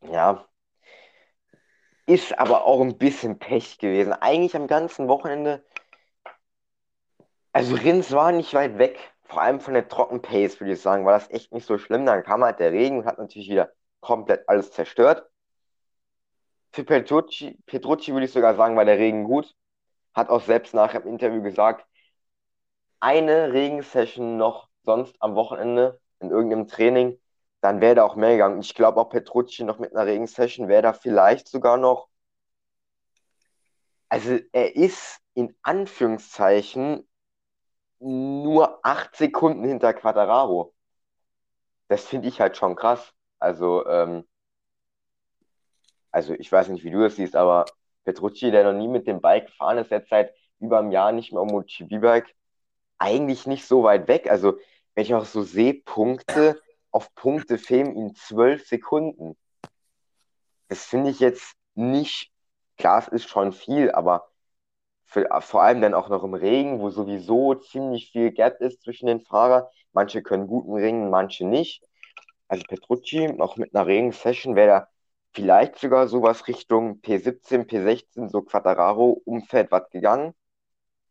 Ja, 0.02 0.46
ist 2.06 2.38
aber 2.38 2.66
auch 2.66 2.82
ein 2.82 2.98
bisschen 2.98 3.40
Pech 3.40 3.78
gewesen. 3.78 4.14
Eigentlich 4.14 4.56
am 4.56 4.68
ganzen 4.68 5.08
Wochenende, 5.08 5.64
also 7.52 7.76
Rins 7.76 8.12
war 8.12 8.32
nicht 8.32 8.54
weit 8.54 8.78
weg. 8.78 9.00
Vor 9.24 9.42
allem 9.42 9.60
von 9.60 9.74
der 9.74 9.88
Trockenpace, 9.88 10.60
würde 10.60 10.74
ich 10.74 10.82
sagen, 10.82 11.06
war 11.06 11.14
das 11.14 11.30
echt 11.32 11.54
nicht 11.54 11.66
so 11.66 11.78
schlimm. 11.78 12.06
Dann 12.06 12.24
kam 12.24 12.44
halt 12.44 12.60
der 12.60 12.72
Regen 12.72 13.00
und 13.00 13.06
hat 13.06 13.18
natürlich 13.18 13.50
wieder 13.50 13.72
komplett 14.02 14.48
alles 14.48 14.72
zerstört. 14.72 15.28
Für 16.72 16.84
Petrucci, 16.84 17.58
Petrucci 17.66 18.12
würde 18.12 18.26
ich 18.26 18.34
sogar 18.34 18.56
sagen, 18.56 18.76
war 18.76 18.86
der 18.86 18.98
Regen 18.98 19.24
gut. 19.24 19.56
Hat 20.14 20.30
auch 20.30 20.42
selbst 20.42 20.74
nachher 20.74 21.02
im 21.02 21.08
Interview 21.08 21.42
gesagt, 21.42 21.88
eine 23.04 23.52
Regensession 23.52 24.38
noch 24.38 24.70
sonst 24.84 25.18
am 25.20 25.36
Wochenende 25.36 26.00
in 26.20 26.32
irgendeinem 26.32 26.70
Training, 26.70 27.20
dann 27.60 27.82
wäre 27.82 27.96
da 27.96 28.06
auch 28.06 28.16
mehr 28.16 28.32
gegangen. 28.32 28.62
Ich 28.62 28.76
glaube 28.76 29.02
auch 29.02 29.10
Petrucci 29.10 29.66
noch 29.66 29.78
mit 29.78 29.94
einer 29.94 30.06
Regensession 30.06 30.70
wäre 30.70 30.82
da 30.84 30.94
vielleicht 30.94 31.50
sogar 31.50 31.76
noch. 31.76 32.08
Also 34.08 34.40
er 34.54 34.78
ist 34.78 35.20
in 35.34 35.54
Anführungszeichen 35.64 37.06
nur 38.00 38.80
acht 38.86 39.18
Sekunden 39.18 39.66
hinter 39.66 39.94
Quattararo. 39.94 40.74
Das 41.90 42.06
finde 42.06 42.30
ich 42.30 42.40
halt 42.40 42.56
schon 42.56 42.76
krass. 42.76 43.14
Also, 43.38 43.86
ähm, 43.86 44.26
also 46.12 46.34
ich 46.36 46.50
weiß 46.50 46.70
nicht, 46.70 46.86
wie 46.86 46.92
du 46.92 47.02
das 47.02 47.18
siehst, 47.18 47.36
aber 47.36 47.66
Petrucci, 48.06 48.50
der 48.52 48.64
noch 48.64 48.80
nie 48.80 48.88
mit 48.88 49.08
dem 49.08 49.20
Bike 49.20 49.48
gefahren 49.48 49.78
ist, 49.80 49.92
jetzt 49.92 50.10
seit 50.10 50.34
über 50.60 50.80
einem 50.80 50.92
Jahr 50.92 51.12
nicht 51.12 51.34
mehr 51.34 51.42
am 51.42 51.48
MotoGP-Bike, 51.48 52.34
eigentlich 52.98 53.48
nicht 53.48 53.66
so 53.68 53.84
weit 53.84 54.08
weg. 54.08 54.30
Also, 54.30 54.58
wenn 54.96 55.04
ich 55.04 55.14
auch 55.14 55.26
so 55.26 55.44
sehe, 55.44 55.74
Punkte 55.74 56.62
auf 56.94 57.14
Punkte 57.16 57.58
fehlen 57.58 57.96
ihm 57.96 58.16
zwölf 58.16 58.68
Sekunden. 58.68 59.36
Das 60.70 60.86
finde 60.86 61.10
ich 61.10 61.20
jetzt 61.20 61.56
nicht, 61.74 62.32
klar, 62.78 63.00
es 63.00 63.08
ist 63.08 63.30
schon 63.30 63.52
viel, 63.52 63.92
aber 63.92 64.30
für, 65.06 65.28
vor 65.42 65.64
allem 65.64 65.82
dann 65.82 65.96
auch 65.96 66.10
noch 66.10 66.24
im 66.24 66.36
Regen, 66.36 66.80
wo 66.80 66.92
sowieso 66.92 67.56
ziemlich 67.56 68.12
viel 68.12 68.32
Gap 68.32 68.62
ist 68.62 68.84
zwischen 68.84 69.08
den 69.08 69.22
Fahrern. 69.22 69.66
Manche 69.92 70.22
können 70.22 70.48
guten 70.48 70.74
Ringen, 70.74 71.10
manche 71.10 71.46
nicht. 71.46 71.84
Also 72.48 72.64
Petrucci, 72.68 73.40
auch 73.40 73.58
mit 73.58 73.76
einer 73.76 73.88
Regensession, 73.88 74.56
wäre 74.56 74.68
da 74.68 74.88
vielleicht 75.34 75.80
sogar 75.80 76.08
sowas 76.08 76.48
Richtung 76.48 77.02
P17, 77.02 77.66
P16, 77.66 78.30
so 78.30 78.44
Quattararo-Umfeld 78.44 79.72
was 79.72 79.90
gegangen. 79.90 80.36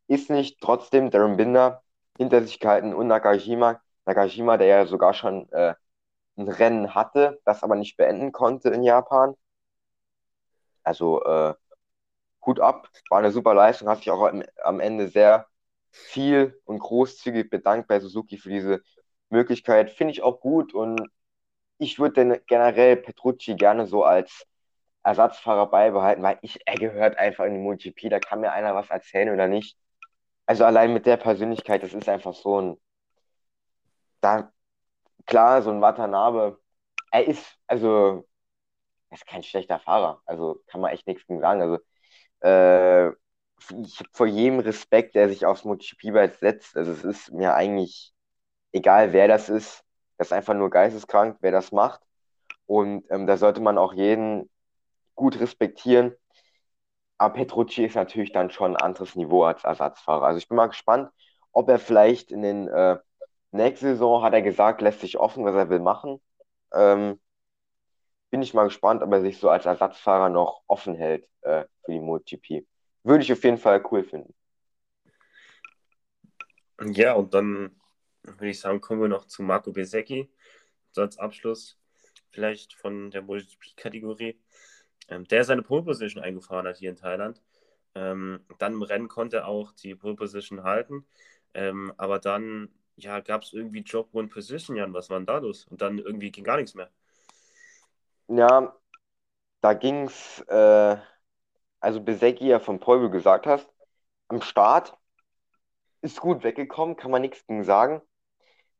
Ist 0.07 0.31
nicht 0.31 0.61
trotzdem 0.61 1.11
Darren 1.11 1.37
Binder 1.37 1.83
hinter 2.19 2.43
sich 2.43 2.61
gehalten 2.61 2.95
und 2.95 3.09
Nakajima. 3.09 3.81
Nakajima, 4.07 4.57
der 4.57 4.67
ja 4.69 4.87
sogar 4.87 5.15
schon 5.15 5.51
äh, 5.53 5.75
ein 6.37 6.49
Rennen 6.49 6.95
hatte, 6.95 7.41
das 7.45 7.63
aber 7.65 7.77
nicht 7.77 7.97
beenden 7.97 8.33
konnte 8.33 8.71
in 8.71 8.83
Japan. 8.85 9.35
Also 10.85 11.23
äh, 11.25 11.55
Hut 12.47 12.61
ab, 12.61 12.89
war 13.11 13.19
eine 13.21 13.33
super 13.33 13.55
Leistung, 13.55 13.89
hat 13.89 13.99
sich 13.99 14.11
auch 14.11 14.23
am, 14.29 14.43
am 14.65 14.81
Ende 14.81 15.09
sehr 15.09 15.47
viel 15.91 16.61
und 16.65 16.79
großzügig 16.81 17.51
bedankt 17.51 17.89
bei 17.89 18.01
Suzuki 18.01 18.39
für 18.39 18.51
diese 18.51 18.83
Möglichkeit. 19.31 19.91
Finde 19.91 20.13
ich 20.13 20.23
auch 20.23 20.41
gut 20.41 20.75
und 20.75 21.01
ich 21.79 21.99
würde 21.99 22.43
generell 22.47 22.97
Petrucci 22.97 23.57
gerne 23.57 23.87
so 23.87 24.05
als 24.05 24.47
Ersatzfahrer 25.05 25.69
beibehalten, 25.71 26.23
weil 26.23 26.39
ich, 26.43 26.61
er 26.67 26.77
gehört 26.77 27.19
einfach 27.19 27.45
in 27.47 27.55
die 27.55 27.61
MotoGP, 27.61 28.11
da 28.11 28.21
kann 28.21 28.41
mir 28.41 28.53
einer 28.53 28.75
was 28.75 28.91
erzählen 28.91 29.31
oder 29.33 29.49
nicht. 29.49 29.77
Also 30.47 30.65
allein 30.65 30.93
mit 30.93 31.07
der 31.07 31.17
Persönlichkeit, 31.17 31.83
das 31.83 31.95
ist 31.95 32.09
einfach 32.09 32.33
so 32.35 32.61
ein, 32.61 32.77
da, 34.21 34.53
klar, 35.27 35.63
so 35.63 35.71
ein 35.71 35.81
Watanabe, 35.83 36.61
er 37.13 37.27
ist, 37.29 37.59
also, 37.67 38.29
er 39.11 39.17
ist 39.17 39.27
kein 39.27 39.43
schlechter 39.43 39.79
Fahrer, 39.81 40.23
also 40.27 40.63
kann 40.69 40.81
man 40.81 40.93
echt 40.93 41.07
nichts 41.09 41.27
gegen 41.27 41.41
sagen. 41.41 41.63
Also, 41.63 41.79
äh, 42.43 43.09
ich 43.85 43.99
habe 44.01 44.11
vor 44.13 44.27
jedem 44.27 44.61
Respekt, 44.61 45.15
der 45.17 45.29
sich 45.29 45.47
aufs 45.47 45.65
MotoGP-Bike 45.65 46.37
setzt. 46.37 46.77
Also, 46.77 46.93
es 46.93 47.05
ist 47.05 47.33
mir 47.33 47.55
eigentlich 47.55 48.13
egal, 48.73 49.13
wer 49.13 49.29
das 49.29 49.49
ist. 49.51 49.85
Das 50.19 50.29
ist 50.29 50.33
einfach 50.33 50.55
nur 50.55 50.71
geisteskrank, 50.71 51.39
wer 51.43 51.53
das 51.53 51.73
macht. 51.73 52.03
Und 52.67 53.05
ähm, 53.11 53.27
da 53.27 53.37
sollte 53.39 53.61
man 53.61 53.79
auch 53.79 53.95
jeden 53.95 54.51
gut 55.17 55.41
respektieren. 55.41 56.15
Aber 57.23 57.35
Petrucci 57.35 57.85
ist 57.85 57.95
natürlich 57.95 58.33
dann 58.33 58.51
schon 58.51 58.75
ein 58.75 58.83
anderes 58.83 59.15
Niveau 59.15 59.45
als 59.45 59.63
Ersatzfahrer. 59.63 60.27
Also 60.27 60.39
ich 60.39 60.49
bin 60.49 60.57
mal 60.57 60.67
gespannt, 60.67 61.09
ob 61.53 61.69
er 61.69 61.79
vielleicht 61.79 62.33
in 62.33 62.43
den 62.43 62.67
äh, 62.67 62.99
nächsten 63.53 63.87
Saison, 63.87 64.25
hat 64.25 64.33
er 64.33 64.43
gesagt, 64.43 64.81
lässt 64.81 65.03
sich 65.03 65.21
offen, 65.21 65.45
was 65.45 65.55
er 65.55 65.71
will 65.71 65.79
machen. 65.79 66.21
Ähm, 66.75 67.21
bin 68.31 68.43
ich 68.43 68.55
mal 68.55 68.65
gespannt, 68.65 69.05
ob 69.05 69.13
er 69.13 69.21
sich 69.21 69.39
so 69.39 69.49
als 69.51 69.67
Ersatzfahrer 69.67 70.31
noch 70.31 70.63
offen 70.67 70.97
hält 70.97 71.29
äh, 71.43 71.65
für 71.85 71.93
die 71.93 72.01
MotoGP. 72.01 72.67
Würde 73.05 73.23
ich 73.23 73.33
auf 73.33 73.45
jeden 73.45 73.59
Fall 73.59 73.85
cool 73.93 74.03
finden. 74.03 74.35
Ja, 76.81 77.13
und 77.13 77.35
dann 77.35 77.81
würde 78.25 78.49
ich 78.49 78.59
sagen, 78.59 78.81
kommen 78.81 79.01
wir 79.01 79.09
noch 79.09 79.27
zu 79.27 79.45
Marco 79.45 79.71
Besecchi. 79.71 80.29
So 80.91 81.03
als 81.03 81.19
Abschluss 81.19 81.79
vielleicht 82.31 82.73
von 82.73 83.13
der 83.13 83.23
MotoGP-Kategorie. 83.23 84.41
Ähm, 85.09 85.25
der 85.25 85.45
seine 85.45 85.63
Pole 85.63 85.83
Position 85.83 86.23
eingefahren 86.23 86.67
hat 86.67 86.77
hier 86.79 86.91
in 86.91 86.97
Thailand. 86.97 87.41
Ähm, 87.95 88.41
dann 88.59 88.75
im 88.75 88.83
Rennen 88.83 89.09
konnte 89.09 89.39
er 89.39 89.49
auch 89.49 89.73
die 89.73 89.95
Pole 89.95 90.15
Position 90.15 90.63
halten. 90.63 91.07
Ähm, 91.55 91.93
aber 91.97 92.19
dann 92.19 92.71
ja, 92.97 93.21
gab 93.21 93.43
es 93.43 93.53
irgendwie 93.53 93.81
Job 93.81 94.09
One 94.13 94.29
Position, 94.29 94.77
Jan. 94.77 94.95
Was 94.95 95.11
war 95.11 95.19
denn 95.19 95.27
da 95.27 95.39
los? 95.39 95.67
Und 95.67 95.83
dann 95.83 95.99
irgendwie 95.99 96.31
ging 96.31 96.45
gar 96.45 96.57
nichts 96.57 96.75
mehr. 96.75 96.91
Ja, 98.29 98.75
da 99.61 99.75
ging 99.75 100.05
es, 100.07 100.41
äh, 100.49 100.97
also 101.81 102.01
Besecki 102.01 102.47
ja 102.49 102.61
von 102.61 102.81
du 102.81 103.11
gesagt 103.11 103.47
hast, 103.47 103.69
am 104.29 104.41
Start 104.43 104.97
ist 106.01 106.21
gut 106.21 106.43
weggekommen, 106.45 106.97
kann 106.97 107.11
man 107.11 107.23
nichts 107.23 107.47
gegen 107.47 107.65
sagen. 107.65 108.03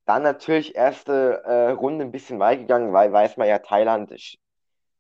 Dann 0.07 0.23
natürlich 0.23 0.75
erste 0.75 1.43
äh, 1.45 1.71
Runde 1.71 2.05
ein 2.05 2.13
bisschen 2.13 2.41
weit 2.41 2.61
gegangen, 2.61 2.93
weil 2.93 3.13
weiß 3.13 3.37
man 3.37 3.49
ja, 3.49 3.59
Thailand, 3.59 4.11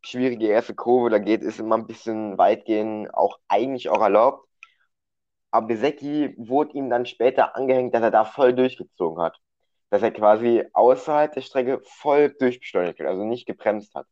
schwierige 0.03 0.49
erste 0.49 0.75
Kurve, 0.75 1.11
da 1.11 1.19
geht 1.19 1.43
es 1.43 1.59
immer 1.59 1.77
ein 1.77 1.87
bisschen 1.87 2.39
weit 2.39 2.65
gehen, 2.65 3.11
auch 3.11 3.39
eigentlich 3.49 3.89
auch 3.89 4.01
erlaubt. 4.01 4.49
Aber 5.51 5.67
Besecki 5.69 6.35
wurde 6.39 6.73
ihm 6.75 6.91
dann 6.91 7.07
später 7.07 7.57
angehängt, 7.57 7.95
dass 7.95 8.03
er 8.03 8.11
da 8.11 8.25
voll 8.25 8.55
durchgezogen 8.55 9.23
hat. 9.23 9.39
Dass 9.91 10.03
er 10.03 10.11
quasi 10.11 10.65
außerhalb 10.73 11.33
der 11.35 11.43
Strecke 11.43 11.81
voll 11.85 12.31
durchbeschleunigt 12.39 13.01
hat, 13.01 13.07
also 13.07 13.25
nicht 13.25 13.47
gebremst 13.47 13.95
hat. 13.95 14.07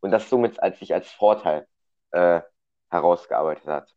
Und 0.00 0.10
das 0.10 0.28
somit 0.28 0.62
als 0.62 0.78
sich 0.78 0.92
als 0.94 1.10
Vorteil 1.10 1.66
äh, 2.12 2.40
herausgearbeitet 2.90 3.66
hat. 3.66 3.94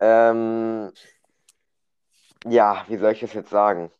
Ähm, 0.00 0.92
ja, 2.46 2.84
wie 2.88 2.96
soll 2.96 3.12
ich 3.12 3.20
das 3.20 3.34
jetzt 3.34 3.50
sagen? 3.50 3.92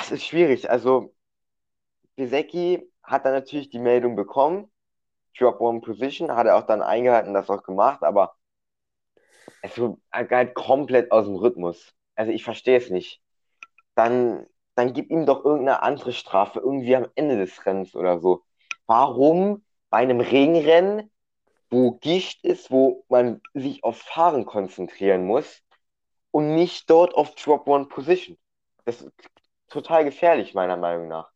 Es 0.00 0.10
ist 0.10 0.24
schwierig. 0.26 0.70
Also, 0.70 1.14
Pisecki 2.16 2.90
hat 3.10 3.24
dann 3.24 3.32
natürlich 3.32 3.70
die 3.70 3.78
Meldung 3.78 4.16
bekommen. 4.16 4.70
Drop 5.38 5.60
One 5.60 5.80
Position, 5.80 6.34
hat 6.34 6.46
er 6.46 6.56
auch 6.56 6.66
dann 6.66 6.82
eingehalten, 6.82 7.34
das 7.34 7.50
auch 7.50 7.62
gemacht, 7.62 8.02
aber 8.02 8.34
es 9.62 9.74
geht 9.74 10.54
komplett 10.54 11.12
aus 11.12 11.26
dem 11.26 11.36
Rhythmus. 11.36 11.94
Also 12.14 12.32
ich 12.32 12.44
verstehe 12.44 12.78
es 12.78 12.90
nicht. 12.90 13.20
Dann, 13.94 14.46
dann 14.74 14.92
gib 14.92 15.10
ihm 15.10 15.26
doch 15.26 15.44
irgendeine 15.44 15.82
andere 15.82 16.12
Strafe, 16.12 16.60
irgendwie 16.60 16.96
am 16.96 17.06
Ende 17.14 17.36
des 17.36 17.64
Rennens 17.64 17.94
oder 17.94 18.20
so. 18.20 18.42
Warum 18.86 19.64
bei 19.88 19.98
einem 19.98 20.20
Regenrennen, 20.20 21.10
wo 21.70 21.92
Gicht 21.92 22.44
ist, 22.44 22.70
wo 22.70 23.04
man 23.08 23.40
sich 23.54 23.84
auf 23.84 23.98
Fahren 23.98 24.44
konzentrieren 24.44 25.24
muss 25.24 25.62
und 26.30 26.54
nicht 26.54 26.90
dort 26.90 27.14
auf 27.14 27.34
Drop 27.34 27.66
One 27.68 27.86
Position? 27.86 28.36
Das 28.84 29.02
ist 29.02 29.12
total 29.68 30.04
gefährlich, 30.04 30.54
meiner 30.54 30.76
Meinung 30.76 31.08
nach. 31.08 31.30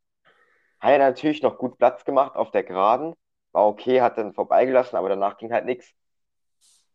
Hat 0.84 0.90
er 0.90 0.98
natürlich 0.98 1.40
noch 1.40 1.56
gut 1.56 1.78
Platz 1.78 2.04
gemacht 2.04 2.36
auf 2.36 2.50
der 2.50 2.62
Geraden, 2.62 3.14
war 3.52 3.66
okay, 3.66 4.02
hat 4.02 4.18
dann 4.18 4.34
vorbeigelassen, 4.34 4.98
aber 4.98 5.08
danach 5.08 5.38
ging 5.38 5.50
halt 5.50 5.64
nichts. 5.64 5.94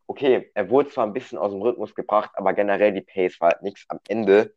Okay, 0.06 0.52
er 0.54 0.70
wurde 0.70 0.90
zwar 0.90 1.08
ein 1.08 1.14
bisschen 1.14 1.40
aus 1.40 1.52
dem 1.52 1.64
Rhythmus 1.64 1.96
gebracht, 1.96 2.30
aber 2.36 2.54
generell 2.54 2.94
die 2.94 3.02
Pace 3.02 3.42
war 3.42 3.50
halt 3.50 3.64
nichts. 3.64 3.86
Am 3.88 4.00
Ende 4.08 4.54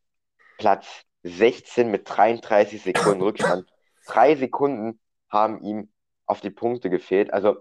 Platz 0.59 1.05
16 1.23 1.91
mit 1.91 2.03
33 2.05 2.83
Sekunden 2.83 3.23
Rückstand. 3.23 3.73
Drei 4.07 4.37
Sekunden 4.37 5.01
haben 5.31 5.63
ihm 5.63 5.91
auf 6.27 6.43
die 6.43 6.51
Punkte 6.51 6.91
gefehlt. 6.91 7.33
Also 7.33 7.57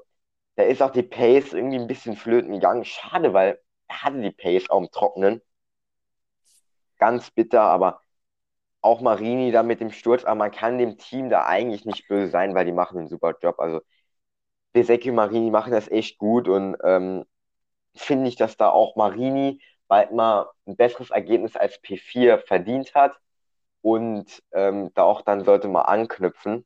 da 0.57 0.63
ist 0.63 0.81
auch 0.81 0.91
die 0.91 1.03
Pace 1.03 1.53
irgendwie 1.53 1.79
ein 1.79 1.87
bisschen 1.87 2.17
flöten 2.17 2.51
gegangen. 2.51 2.83
Schade, 2.83 3.31
weil 3.31 3.61
er 3.87 4.03
hatte 4.03 4.19
die 4.19 4.31
Pace 4.31 4.69
auch 4.69 4.81
im 4.81 4.91
Trockenen. 4.91 5.41
Ganz 6.97 7.31
bitter, 7.31 7.61
aber 7.61 8.01
auch 8.81 9.01
Marini 9.01 9.51
da 9.51 9.63
mit 9.63 9.79
dem 9.81 9.91
Sturz, 9.91 10.23
aber 10.25 10.35
man 10.35 10.51
kann 10.51 10.77
dem 10.77 10.97
Team 10.97 11.29
da 11.29 11.45
eigentlich 11.45 11.85
nicht 11.85 12.07
böse 12.07 12.31
sein, 12.31 12.55
weil 12.55 12.65
die 12.65 12.71
machen 12.71 12.97
einen 12.99 13.07
super 13.07 13.35
Job. 13.41 13.59
Also 13.59 13.81
Besecki 14.73 15.09
und 15.09 15.15
Marini 15.17 15.51
machen 15.51 15.71
das 15.73 15.89
echt 15.89 16.17
gut 16.17 16.47
und 16.47 16.77
ähm, 16.83 17.25
finde 17.95 18.29
ich, 18.29 18.35
dass 18.37 18.57
da 18.57 18.69
auch 18.69 18.95
Marini 18.95 19.61
bald 19.87 20.11
mal 20.13 20.49
ein 20.67 20.77
besseres 20.77 21.11
Ergebnis 21.11 21.57
als 21.57 21.81
P4 21.83 22.39
verdient 22.39 22.95
hat 22.95 23.19
und 23.81 24.43
ähm, 24.53 24.91
da 24.95 25.03
auch 25.03 25.21
dann 25.21 25.43
sollte 25.45 25.67
man 25.67 25.83
anknüpfen 25.85 26.65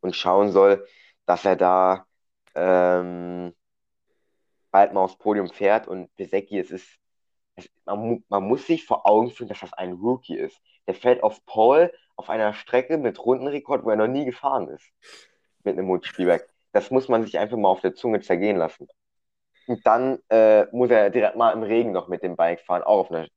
und 0.00 0.16
schauen 0.16 0.52
soll, 0.52 0.86
dass 1.26 1.44
er 1.44 1.56
da 1.56 2.06
ähm, 2.54 3.54
bald 4.70 4.92
mal 4.92 5.00
aufs 5.02 5.16
Podium 5.18 5.48
fährt 5.48 5.88
und 5.88 6.14
Besecki, 6.16 6.58
es 6.58 6.70
ist 6.70 6.98
man, 7.84 8.24
man, 8.28 8.44
muss 8.44 8.66
sich 8.66 8.84
vor 8.84 9.06
Augen 9.06 9.30
führen, 9.30 9.48
dass 9.48 9.60
das 9.60 9.72
ein 9.72 9.92
Rookie 9.92 10.36
ist. 10.36 10.60
Der 10.86 10.94
fährt 10.94 11.22
auf 11.22 11.44
Pole 11.46 11.92
auf 12.16 12.30
einer 12.30 12.54
Strecke 12.54 12.98
mit 12.98 13.18
Rundenrekord, 13.24 13.84
wo 13.84 13.90
er 13.90 13.96
noch 13.96 14.06
nie 14.06 14.24
gefahren 14.24 14.68
ist. 14.68 14.90
Mit 15.64 15.76
einem 15.76 15.86
Multispielwerk. 15.86 16.48
Das 16.72 16.90
muss 16.90 17.08
man 17.08 17.24
sich 17.24 17.38
einfach 17.38 17.56
mal 17.56 17.68
auf 17.68 17.80
der 17.80 17.94
Zunge 17.94 18.20
zergehen 18.20 18.56
lassen. 18.56 18.88
Und 19.66 19.84
dann 19.86 20.18
äh, 20.30 20.66
muss 20.72 20.90
er 20.90 21.10
direkt 21.10 21.36
mal 21.36 21.52
im 21.52 21.62
Regen 21.62 21.92
noch 21.92 22.08
mit 22.08 22.22
dem 22.22 22.36
Bike 22.36 22.60
fahren, 22.60 22.82
auch 22.82 23.00
auf 23.00 23.10
einer. 23.10 23.28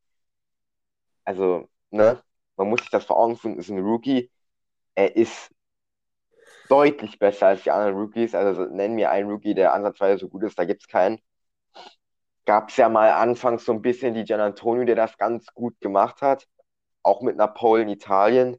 Also, 1.24 1.68
ne? 1.92 2.22
Man 2.56 2.70
muss 2.70 2.82
sich 2.82 2.90
das 2.90 3.06
vor 3.06 3.18
Augen 3.18 3.38
führen, 3.38 3.58
ist 3.58 3.70
ein 3.70 3.80
Rookie. 3.80 4.30
Er 4.96 5.16
ist 5.16 5.52
deutlich 6.70 7.20
besser 7.20 7.48
als 7.48 7.64
die 7.64 7.72
anderen 7.72 7.96
Rookies. 7.96 8.36
Also 8.36 8.66
nennen 8.66 8.96
mir 8.96 9.12
einen 9.12 9.30
Rookie, 9.30 9.56
der 9.56 9.74
ansatzweise 9.74 10.20
so 10.20 10.30
gut 10.30 10.44
ist, 10.44 10.60
da 10.60 10.66
gibt 10.66 10.82
es 10.82 10.88
keinen 10.88 11.20
gab 12.50 12.70
es 12.70 12.78
ja 12.78 12.90
mal 12.90 13.12
anfangs 13.12 13.64
so 13.64 13.72
ein 13.72 13.84
bisschen 13.84 14.16
die 14.16 14.24
Gian 14.24 14.40
Antonio, 14.40 14.84
der 14.84 14.96
das 14.96 15.20
ganz 15.20 15.54
gut 15.54 15.80
gemacht 15.82 16.24
hat, 16.24 16.48
auch 17.04 17.22
mit 17.22 17.36
einer 17.36 17.48
Pole 17.48 17.84
in 17.84 17.90
Italien. 17.90 18.58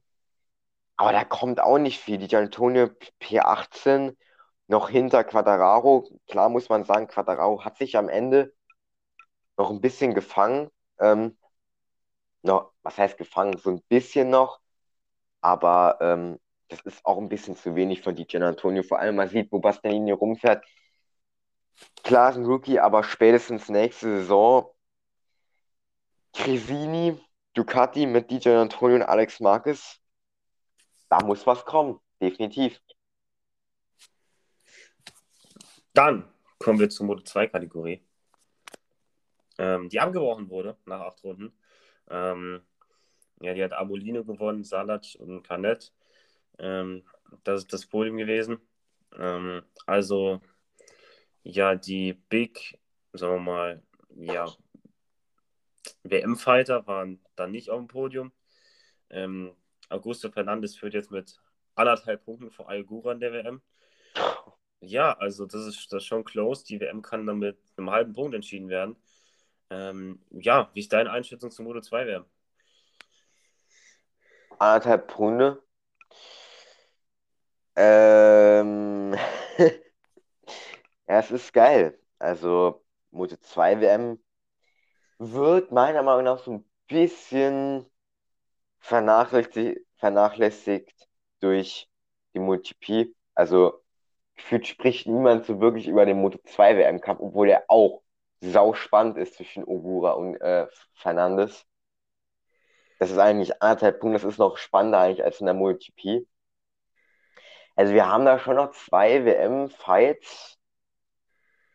Aber 0.96 1.10
da 1.10 1.24
kommt 1.24 1.58
auch 1.60 1.76
nicht 1.78 1.98
viel. 1.98 2.18
Die 2.18 2.28
Gian 2.28 2.44
Antonio 2.44 2.88
P18 3.20 4.16
noch 4.68 4.90
hinter 4.90 5.24
Quadraro. 5.24 6.08
Klar 6.28 6.50
muss 6.50 6.68
man 6.68 6.84
sagen, 6.84 7.08
Quadraro 7.08 7.64
hat 7.64 7.78
sich 7.78 7.96
am 7.96 8.08
Ende 8.08 8.54
noch 9.56 9.70
ein 9.70 9.80
bisschen 9.80 10.14
gefangen. 10.14 10.70
Ähm, 11.00 11.36
noch, 12.42 12.70
was 12.82 12.96
heißt 12.96 13.18
gefangen? 13.18 13.58
So 13.58 13.70
ein 13.70 13.82
bisschen 13.88 14.30
noch. 14.30 14.60
Aber 15.40 15.98
ähm, 16.00 16.38
das 16.68 16.80
ist 16.82 17.04
auch 17.04 17.18
ein 17.18 17.28
bisschen 17.28 17.56
zu 17.56 17.74
wenig 17.74 18.02
von 18.02 18.14
Di 18.14 18.24
Gian 18.24 18.44
Antonio. 18.44 18.84
Vor 18.84 19.00
allem, 19.00 19.16
man 19.16 19.28
sieht, 19.28 19.50
wo 19.50 19.58
Bastianini 19.58 20.12
rumfährt 20.12 20.64
klar 22.02 22.34
ein 22.34 22.44
Rookie, 22.44 22.78
aber 22.78 23.04
spätestens 23.04 23.68
nächste 23.68 24.20
Saison 24.20 24.70
Cresini, 26.32 27.18
Ducati 27.54 28.06
mit 28.06 28.30
DJ 28.30 28.50
Antonio 28.50 28.96
und 28.96 29.02
Alex 29.02 29.40
Marquez, 29.40 30.00
da 31.08 31.20
muss 31.22 31.46
was 31.46 31.64
kommen, 31.64 32.00
definitiv. 32.20 32.80
Dann 35.92 36.32
kommen 36.58 36.78
wir 36.78 36.88
zur 36.88 37.06
Moto 37.06 37.22
2 37.22 37.48
Kategorie, 37.48 38.02
ähm, 39.58 39.88
die 39.88 39.98
abgebrochen 39.98 40.48
wurde 40.48 40.76
nach 40.86 41.00
acht 41.00 41.22
Runden. 41.24 41.52
Ähm, 42.08 42.62
ja, 43.40 43.54
die 43.54 43.64
hat 43.64 43.72
Abolino 43.72 44.24
gewonnen, 44.24 44.64
Salac 44.64 45.16
und 45.18 45.42
Canet. 45.42 45.92
Ähm, 46.58 47.04
das 47.44 47.60
ist 47.60 47.72
das 47.72 47.86
Podium 47.86 48.16
gewesen. 48.16 48.60
Ähm, 49.18 49.62
also, 49.86 50.40
ja, 51.42 51.74
die 51.74 52.14
Big, 52.14 52.78
sagen 53.12 53.34
wir 53.34 53.40
mal, 53.40 53.82
ja, 54.16 54.46
WM-Fighter 56.02 56.86
waren 56.86 57.24
dann 57.36 57.50
nicht 57.50 57.70
auf 57.70 57.78
dem 57.78 57.88
Podium. 57.88 58.32
Ähm, 59.10 59.54
Augusto 59.88 60.30
Fernandes 60.30 60.76
führt 60.76 60.94
jetzt 60.94 61.10
mit 61.10 61.40
anderthalb 61.74 62.24
Punkten 62.24 62.50
vor 62.50 62.68
Algura 62.68 63.12
in 63.12 63.20
der 63.20 63.32
WM. 63.32 63.62
Ja, 64.80 65.12
also 65.18 65.46
das 65.46 65.66
ist, 65.66 65.92
das 65.92 66.02
ist 66.02 66.06
schon 66.06 66.24
close. 66.24 66.64
Die 66.64 66.80
WM 66.80 67.02
kann 67.02 67.26
dann 67.26 67.38
mit 67.38 67.58
einem 67.76 67.90
halben 67.90 68.12
Punkt 68.12 68.34
entschieden 68.34 68.68
werden. 68.68 68.96
Ähm, 69.70 70.20
ja, 70.30 70.70
wie 70.74 70.80
ist 70.80 70.92
deine 70.92 71.10
Einschätzung 71.10 71.50
zum 71.50 71.66
Moto 71.66 71.80
2 71.80 72.06
WM? 72.06 72.24
Anderthalb 74.58 75.08
Punkte. 75.08 75.62
Ähm, 77.76 79.16
ja, 81.10 81.18
es 81.20 81.30
ist 81.32 81.52
geil. 81.52 81.98
Also 82.20 82.84
Moto 83.10 83.36
2 83.36 83.80
WM 83.80 84.22
wird 85.18 85.72
meiner 85.72 86.02
Meinung 86.04 86.24
nach 86.24 86.38
so 86.38 86.52
ein 86.52 86.70
bisschen 86.88 87.86
vernachlässigt, 88.80 89.80
vernachlässigt 89.96 91.08
durch 91.40 91.90
die 92.34 92.38
MotoGP. 92.40 93.14
Also 93.34 93.82
gefühlt 94.36 94.66
spricht 94.68 95.06
niemand 95.08 95.46
so 95.46 95.60
wirklich 95.60 95.88
über 95.88 96.06
den 96.06 96.18
Moto 96.20 96.38
2 96.44 96.76
WM-Kampf, 96.78 97.20
obwohl 97.20 97.48
der 97.48 97.64
auch 97.68 98.02
sau 98.40 98.74
spannend 98.74 99.18
ist 99.18 99.34
zwischen 99.34 99.64
Ogura 99.64 100.12
und 100.12 100.36
äh, 100.40 100.68
Fernandes. 100.94 101.66
Das 103.00 103.10
ist 103.10 103.18
eigentlich 103.18 103.60
anderthalb 103.62 103.98
Punkte, 104.00 104.20
das 104.20 104.32
ist 104.34 104.38
noch 104.38 104.56
spannender 104.58 105.00
eigentlich 105.00 105.24
als 105.24 105.40
in 105.40 105.46
der 105.46 105.54
MotoGP. 105.54 106.26
Also 107.74 107.94
wir 107.94 108.06
haben 108.08 108.24
da 108.24 108.38
schon 108.38 108.56
noch 108.56 108.72
zwei 108.72 109.24
WM-Fights, 109.24 110.59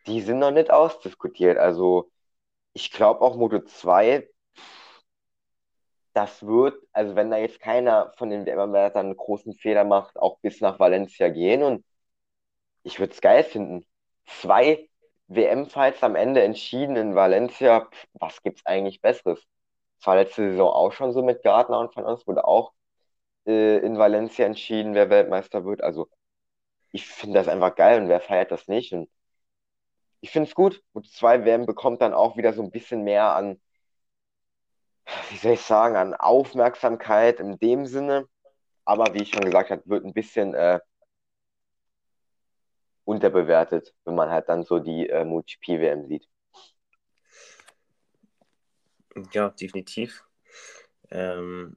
die 0.06 0.20
sind 0.22 0.38
noch 0.38 0.50
nicht 0.50 0.70
ausdiskutiert. 0.70 1.58
Also 1.58 2.10
ich 2.74 2.90
glaube 2.92 3.22
auch 3.22 3.36
Moto 3.36 3.60
2, 3.60 4.28
das 6.14 6.44
wird, 6.46 6.82
also 6.92 7.14
wenn 7.14 7.30
da 7.30 7.36
jetzt 7.36 7.60
keiner 7.60 8.12
von 8.16 8.30
den 8.30 8.46
WM-Wertern 8.46 9.06
einen 9.06 9.16
großen 9.16 9.52
Fehler 9.54 9.84
macht, 9.84 10.16
auch 10.18 10.38
bis 10.40 10.60
nach 10.60 10.78
Valencia 10.78 11.28
gehen 11.28 11.62
und 11.62 11.84
ich 12.84 12.98
würde 13.00 13.12
es 13.12 13.20
geil 13.20 13.44
finden. 13.44 13.84
Zwei 14.26 14.88
WM-Fights 15.28 16.02
am 16.02 16.16
Ende 16.16 16.42
entschieden 16.42 16.96
in 16.96 17.14
Valencia, 17.14 17.88
was 18.14 18.42
gibt 18.42 18.58
es 18.60 18.66
eigentlich 18.66 19.00
Besseres? 19.02 19.42
Das 19.98 20.06
war 20.06 20.16
letzte 20.16 20.50
Saison 20.52 20.70
auch 20.70 20.92
schon 20.92 21.12
so 21.12 21.22
mit 21.22 21.42
Gardner 21.42 21.80
und 21.80 21.92
von 21.94 22.04
uns 22.04 22.26
wurde 22.26 22.44
auch 22.46 22.72
äh, 23.46 23.78
in 23.78 23.98
Valencia 23.98 24.46
entschieden, 24.46 24.94
wer 24.94 25.10
Weltmeister 25.10 25.64
wird. 25.64 25.82
Also 25.82 26.08
ich 26.92 27.06
finde 27.06 27.38
das 27.38 27.48
einfach 27.48 27.74
geil 27.76 28.02
und 28.02 28.08
wer 28.08 28.20
feiert 28.20 28.50
das 28.52 28.68
nicht? 28.68 28.92
Und 28.92 29.08
ich 30.20 30.30
finde 30.30 30.48
es 30.48 30.54
gut. 30.54 30.82
Und 30.92 31.08
zwei 31.10 31.44
WM 31.44 31.66
bekommt 31.66 32.00
dann 32.00 32.14
auch 32.14 32.36
wieder 32.36 32.52
so 32.52 32.62
ein 32.62 32.70
bisschen 32.70 33.02
mehr 33.04 33.34
an, 33.34 33.60
wie 35.30 35.36
soll 35.36 35.52
ich 35.52 35.62
sagen, 35.62 35.96
an 35.96 36.14
Aufmerksamkeit 36.14 37.40
in 37.40 37.58
dem 37.58 37.86
Sinne. 37.86 38.28
Aber 38.84 39.14
wie 39.14 39.22
ich 39.22 39.30
schon 39.30 39.44
gesagt 39.44 39.70
habe, 39.70 39.82
wird 39.86 40.04
ein 40.04 40.12
bisschen 40.12 40.54
äh, 40.54 40.80
unterbewertet, 43.04 43.94
wenn 44.04 44.14
man 44.14 44.30
halt 44.30 44.48
dann 44.48 44.64
so 44.64 44.78
die 44.78 45.08
äh, 45.08 45.24
MotoGP-WM 45.24 46.06
sieht. 46.06 46.28
Ja, 49.32 49.50
definitiv. 49.50 50.24
Ähm, 51.10 51.76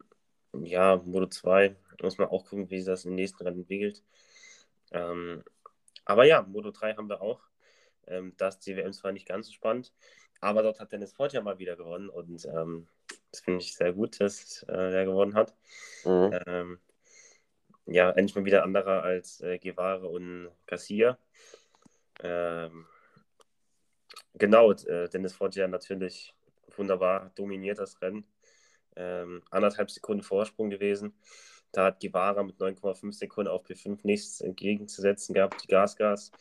ja, 0.54 0.98
Moto 0.98 1.28
2 1.28 1.76
muss 2.02 2.18
man 2.18 2.30
auch 2.30 2.46
gucken, 2.46 2.70
wie 2.70 2.78
sich 2.78 2.86
das 2.86 3.06
im 3.06 3.16
nächsten 3.16 3.44
Rennen 3.44 3.60
entwickelt. 3.60 4.04
Ähm, 4.92 5.44
aber 6.06 6.26
ja, 6.26 6.42
Moto 6.42 6.72
3 6.72 6.96
haben 6.96 7.10
wir 7.10 7.22
auch. 7.22 7.49
Ähm, 8.10 8.34
das 8.38 8.60
die 8.60 8.76
WM 8.76 8.94
zwar 8.94 9.12
nicht 9.12 9.28
ganz 9.28 9.48
so 9.48 9.54
spannend, 9.54 9.94
aber 10.42 10.64
dort 10.64 10.80
hat 10.80 10.92
Dennis 10.92 11.14
Ford 11.14 11.34
ja 11.34 11.42
mal 11.42 11.60
wieder 11.60 11.76
gewonnen 11.76 12.10
und 12.10 12.46
ähm, 12.46 12.88
das 13.32 13.42
finde 13.42 13.60
ich 13.62 13.76
sehr 13.76 13.94
gut, 13.94 14.20
dass 14.20 14.64
äh, 14.68 14.94
er 14.94 15.06
gewonnen 15.06 15.36
hat. 15.36 15.56
Mhm. 16.06 16.40
Ähm, 16.46 16.80
ja, 17.86 18.12
endlich 18.12 18.36
mal 18.36 18.46
wieder 18.46 18.64
anderer 18.64 19.04
als 19.04 19.42
äh, 19.42 19.58
Guevara 19.58 20.06
und 20.06 20.52
Garcia. 20.68 21.18
Ähm, 22.22 22.86
genau, 24.36 24.72
äh, 24.72 25.10
Dennis 25.10 25.34
Ford 25.34 25.56
ja 25.56 25.68
natürlich 25.68 26.34
wunderbar 26.76 27.32
dominiert 27.36 27.80
das 27.80 28.02
Rennen. 28.02 28.26
Ähm, 28.96 29.42
anderthalb 29.50 29.90
Sekunden 29.92 30.24
Vorsprung 30.24 30.70
gewesen. 30.70 31.14
Da 31.72 31.86
hat 31.86 32.00
Guevara 32.02 32.44
mit 32.44 32.58
9,5 32.58 33.14
Sekunden 33.14 33.50
auf 33.50 33.66
P5 33.66 34.00
nichts 34.04 34.42
entgegenzusetzen 34.42 35.34
gehabt, 35.34 35.64
die 35.64 35.68
Gasgas. 35.68 36.32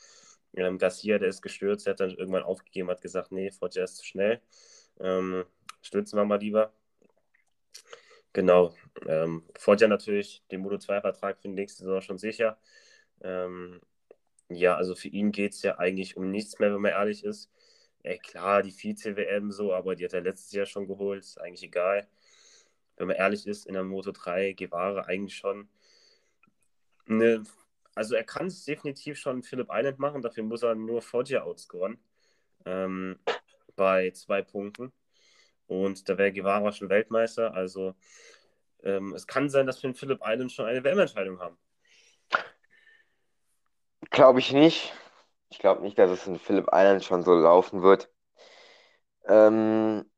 Ähm, 0.54 0.78
Garcia, 0.78 1.18
der 1.18 1.28
ist 1.28 1.42
gestürzt, 1.42 1.86
der 1.86 1.92
hat 1.92 2.00
dann 2.00 2.10
irgendwann 2.10 2.42
aufgegeben, 2.42 2.90
hat 2.90 3.02
gesagt, 3.02 3.32
nee, 3.32 3.50
Foggia 3.50 3.84
ist 3.84 3.96
zu 3.96 4.04
schnell. 4.04 4.40
Ähm, 5.00 5.44
stürzen 5.82 6.18
wir 6.18 6.24
mal 6.24 6.40
lieber. 6.40 6.72
Genau. 8.32 8.74
Ähm, 9.06 9.44
Foggia 9.58 9.88
natürlich 9.88 10.42
den 10.50 10.60
Moto 10.60 10.76
2-Vertrag 10.76 11.36
für 11.40 11.48
die 11.48 11.54
nächste 11.54 11.84
Saison 11.84 12.00
schon 12.00 12.18
sicher. 12.18 12.58
Ähm, 13.22 13.80
ja, 14.48 14.76
also 14.76 14.94
für 14.94 15.08
ihn 15.08 15.32
geht 15.32 15.52
es 15.52 15.62
ja 15.62 15.78
eigentlich 15.78 16.16
um 16.16 16.30
nichts 16.30 16.58
mehr, 16.58 16.72
wenn 16.72 16.80
man 16.80 16.92
ehrlich 16.92 17.24
ist. 17.24 17.50
Ey, 18.02 18.18
klar, 18.18 18.62
die 18.62 18.70
Vize-WM 18.72 19.50
so, 19.52 19.74
aber 19.74 19.94
die 19.96 20.04
hat 20.04 20.14
er 20.14 20.22
letztes 20.22 20.52
Jahr 20.52 20.66
schon 20.66 20.86
geholt, 20.86 21.20
ist 21.24 21.40
eigentlich 21.40 21.64
egal. 21.64 22.08
Wenn 22.96 23.08
man 23.08 23.16
ehrlich 23.16 23.46
ist, 23.46 23.66
in 23.66 23.74
der 23.74 23.84
Moto 23.84 24.12
3 24.12 24.52
Guevara 24.54 25.02
eigentlich 25.02 25.36
schon 25.36 25.68
eine 27.08 27.44
also 27.98 28.14
er 28.14 28.22
kann 28.22 28.46
es 28.46 28.64
definitiv 28.64 29.18
schon 29.18 29.42
Philipp 29.42 29.70
Island 29.72 29.98
machen, 29.98 30.22
dafür 30.22 30.44
muss 30.44 30.62
er 30.62 30.76
nur 30.76 31.02
Foggia 31.02 31.42
outscoren. 31.42 31.98
Ähm, 32.64 33.18
bei 33.74 34.12
zwei 34.12 34.40
Punkten. 34.42 34.92
Und 35.66 36.08
da 36.08 36.16
wäre 36.16 36.32
Guevara 36.32 36.70
schon 36.70 36.90
Weltmeister. 36.90 37.54
Also 37.54 37.96
ähm, 38.84 39.14
es 39.14 39.26
kann 39.26 39.50
sein, 39.50 39.66
dass 39.66 39.82
wir 39.82 39.90
in 39.90 39.96
Philipp 39.96 40.20
Island 40.24 40.52
schon 40.52 40.66
eine 40.66 40.84
WM-Entscheidung 40.84 41.40
haben. 41.40 41.58
Glaube 44.10 44.38
ich 44.38 44.52
nicht. 44.52 44.92
Ich 45.50 45.58
glaube 45.58 45.82
nicht, 45.82 45.98
dass 45.98 46.12
es 46.12 46.26
in 46.28 46.38
Philipp 46.38 46.68
Island 46.72 47.02
schon 47.02 47.24
so 47.24 47.34
laufen 47.34 47.82
wird. 47.82 48.08
Ähm, 49.26 50.08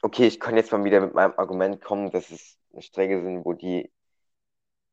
okay, 0.00 0.26
ich 0.26 0.40
kann 0.40 0.56
jetzt 0.56 0.72
mal 0.72 0.84
wieder 0.84 1.02
mit 1.02 1.12
meinem 1.12 1.34
Argument 1.36 1.82
kommen, 1.82 2.10
dass 2.10 2.30
es 2.30 2.58
Strecke 2.78 3.22
sind, 3.22 3.44
wo 3.44 3.52
die 3.52 3.92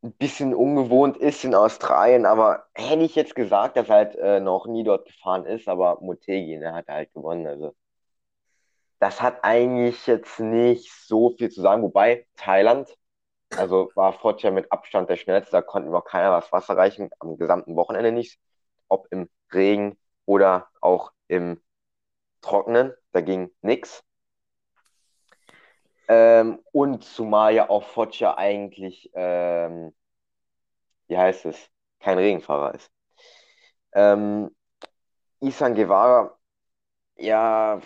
ein 0.04 0.14
bisschen 0.14 0.54
ungewohnt 0.56 1.18
ist 1.18 1.44
in 1.44 1.56
Australien, 1.56 2.26
aber 2.26 2.66
hätte 2.74 3.04
ich 3.04 3.16
jetzt 3.16 3.36
gesagt, 3.36 3.78
dass 3.78 3.90
er 3.90 3.96
halt 3.96 4.16
äh, 4.16 4.40
noch 4.40 4.66
nie 4.68 4.84
dort 4.84 5.06
gefahren 5.06 5.46
ist, 5.46 5.68
aber 5.68 6.00
Motegi, 6.02 6.58
ne, 6.58 6.74
hat 6.74 6.88
halt 6.88 7.14
gewonnen. 7.14 7.46
Also 7.48 7.76
das 9.00 9.22
hat 9.22 9.44
eigentlich 9.44 10.08
jetzt 10.08 10.40
nicht 10.40 10.92
so 10.92 11.32
viel 11.32 11.50
zu 11.50 11.62
sagen, 11.62 11.84
wobei 11.84 12.28
Thailand, 12.38 12.96
also 13.58 13.92
war 13.96 14.14
Foggia 14.14 14.52
mit 14.52 14.72
Abstand 14.72 15.10
der 15.10 15.18
schnellste, 15.18 15.52
da 15.52 15.62
konnte 15.62 15.90
überhaupt 15.90 16.10
keiner 16.10 16.32
was 16.32 16.52
Wasser 16.52 16.78
reichen, 16.78 17.10
am 17.20 17.38
gesamten 17.38 17.76
Wochenende 17.76 18.12
nicht, 18.12 18.40
ob 18.88 19.08
im 19.12 19.30
Regen 19.54 19.98
oder 20.26 20.70
auch 20.82 21.12
im 21.28 21.62
Trockenen, 22.42 22.94
da 23.12 23.22
ging 23.22 23.52
nichts. 23.62 24.04
Ähm, 26.14 26.60
und 26.74 27.06
zumal 27.06 27.54
ja 27.54 27.70
auch 27.70 27.86
Foggia 27.86 28.36
eigentlich, 28.36 29.10
ähm, 29.14 29.94
wie 31.08 31.18
heißt 31.18 31.46
es, 31.46 31.70
kein 32.02 32.18
Regenfahrer 32.18 32.76
ist. 32.76 32.92
Ähm, 33.94 34.54
Isan 35.40 35.74
Guevara, 35.74 36.38
ja, 37.16 37.82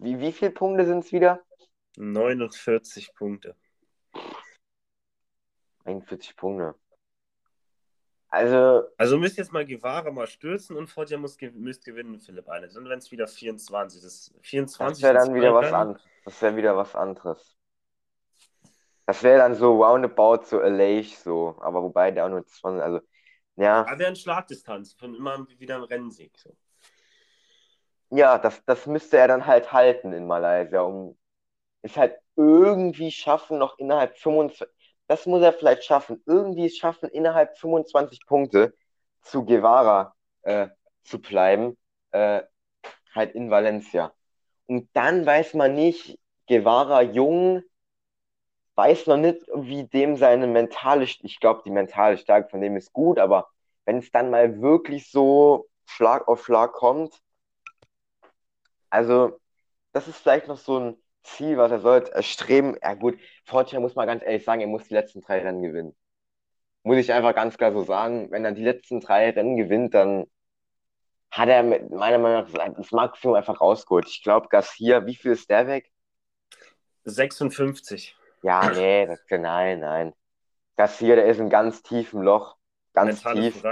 wie, 0.00 0.18
wie 0.18 0.32
viele 0.32 0.50
Punkte 0.50 0.84
sind 0.84 1.04
es 1.04 1.12
wieder? 1.12 1.44
49 1.96 3.14
Punkte. 3.14 3.54
41 5.84 6.34
Punkte. 6.34 6.74
Also. 8.30 8.88
Also 8.96 9.16
müsst 9.16 9.38
jetzt 9.38 9.52
mal 9.52 9.64
Guevara 9.64 10.10
mal 10.10 10.26
stürzen 10.26 10.76
und 10.76 10.88
Foggia 10.88 11.18
muss, 11.18 11.36
müsst 11.52 11.84
gewinnen, 11.84 12.18
Philipp 12.18 12.48
eine. 12.48 12.66
Dann 12.66 12.86
wären 12.86 12.98
es 12.98 13.12
wieder 13.12 13.28
24. 13.28 14.02
Das, 14.02 14.34
24 14.40 15.00
das 15.00 15.02
wäre 15.02 15.24
dann 15.24 15.34
wieder 15.36 15.54
was 15.54 15.72
anderes. 15.72 16.04
Das 16.24 16.42
wäre 16.42 16.56
wieder 16.56 16.76
was 16.76 16.96
anderes. 16.96 17.59
Das 19.10 19.24
wäre 19.24 19.38
dann 19.38 19.56
so 19.56 19.82
roundabout 19.82 20.44
so 20.44 20.60
Alage 20.60 21.16
so, 21.16 21.56
aber 21.58 21.82
wobei 21.82 22.12
der 22.12 22.26
auch 22.26 22.28
nur 22.28 22.46
20, 22.46 22.80
also 22.80 23.00
ja. 23.56 23.80
Aber 23.80 23.98
wäre 23.98 24.06
eine 24.06 24.14
Schlagdistanz 24.14 24.92
von 24.92 25.16
immer 25.16 25.48
wieder 25.58 25.78
ein 25.78 25.82
Rennsieg. 25.82 26.38
So. 26.38 26.56
ja, 28.10 28.38
das, 28.38 28.64
das 28.66 28.86
müsste 28.86 29.16
er 29.16 29.26
dann 29.26 29.46
halt 29.46 29.72
halten 29.72 30.12
in 30.12 30.28
Malaysia, 30.28 30.82
um 30.82 31.18
es 31.82 31.96
halt 31.96 32.18
irgendwie 32.36 33.10
schaffen, 33.10 33.58
noch 33.58 33.80
innerhalb 33.80 34.16
25, 34.16 34.68
das 35.08 35.26
muss 35.26 35.42
er 35.42 35.54
vielleicht 35.54 35.82
schaffen, 35.82 36.22
irgendwie 36.24 36.66
es 36.66 36.76
schaffen, 36.76 37.08
innerhalb 37.08 37.58
25 37.58 38.24
Punkte 38.26 38.74
zu 39.22 39.44
Guevara 39.44 40.14
äh, 40.42 40.68
zu 41.02 41.20
bleiben, 41.20 41.76
äh, 42.12 42.42
halt 43.12 43.34
in 43.34 43.50
Valencia. 43.50 44.12
Und 44.66 44.88
dann 44.92 45.26
weiß 45.26 45.54
man 45.54 45.74
nicht, 45.74 46.16
Guevara 46.46 47.02
jung, 47.02 47.64
weiß 48.80 49.08
noch 49.08 49.18
nicht, 49.18 49.42
wie 49.54 49.84
dem 49.84 50.16
seine 50.16 50.46
mentale, 50.46 51.04
ich 51.04 51.40
glaube, 51.40 51.62
die 51.66 51.70
mentale 51.70 52.16
Stärke 52.16 52.48
von 52.48 52.62
dem 52.62 52.76
ist 52.76 52.92
gut, 52.94 53.18
aber 53.18 53.50
wenn 53.84 53.98
es 53.98 54.10
dann 54.10 54.30
mal 54.30 54.62
wirklich 54.62 55.10
so 55.10 55.68
Schlag 55.84 56.26
auf 56.28 56.44
Schlag 56.44 56.72
kommt, 56.72 57.20
also 58.88 59.38
das 59.92 60.08
ist 60.08 60.18
vielleicht 60.18 60.48
noch 60.48 60.56
so 60.56 60.78
ein 60.78 60.96
Ziel, 61.22 61.58
was 61.58 61.70
er 61.72 61.80
sollte 61.80 62.12
erstreben. 62.12 62.76
Ja 62.82 62.94
gut, 62.94 63.18
Fortune 63.44 63.80
muss 63.80 63.94
man 63.96 64.06
ganz 64.06 64.22
ehrlich 64.24 64.44
sagen, 64.44 64.62
er 64.62 64.66
muss 64.68 64.88
die 64.88 64.94
letzten 64.94 65.20
drei 65.20 65.40
Rennen 65.40 65.62
gewinnen. 65.62 65.94
Muss 66.82 66.96
ich 66.98 67.12
einfach 67.12 67.34
ganz 67.34 67.58
klar 67.58 67.72
so 67.72 67.84
sagen. 67.84 68.30
Wenn 68.30 68.44
er 68.46 68.52
die 68.52 68.64
letzten 68.64 69.00
drei 69.00 69.30
Rennen 69.30 69.56
gewinnt, 69.56 69.94
dann 69.94 70.26
hat 71.30 71.48
er 71.50 71.62
mit, 71.62 71.90
meiner 71.90 72.18
Meinung 72.18 72.48
nach 72.54 72.74
das 72.76 72.92
Maximum 72.92 73.34
einfach 73.36 73.60
rausgeholt. 73.60 74.08
Ich 74.08 74.22
glaube, 74.22 74.48
Garcia, 74.48 75.06
wie 75.06 75.16
viel 75.16 75.32
ist 75.32 75.50
der 75.50 75.66
weg? 75.66 75.92
56. 77.04 78.16
Ja, 78.42 78.70
nee, 78.70 79.06
das, 79.06 79.20
nein, 79.28 79.80
nein. 79.80 80.12
Garcia, 80.76 81.14
der 81.14 81.26
ist 81.26 81.38
in 81.38 81.50
ganz 81.50 81.82
tiefem 81.82 82.22
Loch. 82.22 82.56
Ganz 82.94 83.24
Mentales 83.24 83.54
tief. 83.54 83.64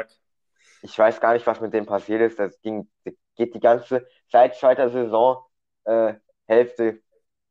Ich 0.82 0.98
weiß 0.98 1.20
gar 1.20 1.32
nicht, 1.32 1.46
was 1.46 1.60
mit 1.60 1.72
dem 1.72 1.86
passiert 1.86 2.20
ist. 2.20 2.38
Das 2.38 2.60
ging, 2.60 2.88
das 3.04 3.14
geht 3.36 3.54
die 3.54 3.60
ganze, 3.60 4.06
seit 4.30 4.54
zweiter 4.56 4.90
Saison, 4.90 5.42
äh, 5.84 6.14
Hälfte, 6.46 7.02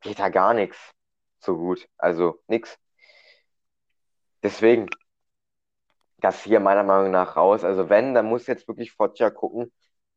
geht 0.02 0.20
da 0.20 0.30
gar 0.30 0.54
nichts 0.54 0.78
so 1.40 1.56
gut. 1.58 1.88
Also 1.98 2.40
nix. 2.48 2.78
Deswegen, 4.44 4.88
Garcia 6.22 6.60
meiner 6.60 6.84
Meinung 6.84 7.12
nach 7.12 7.36
raus. 7.36 7.64
Also 7.64 7.90
wenn, 7.90 8.14
dann 8.14 8.28
muss 8.28 8.48
jetzt 8.48 8.68
wirklich 8.68 8.92
Foggia 8.92 9.30
gucken 9.30 9.72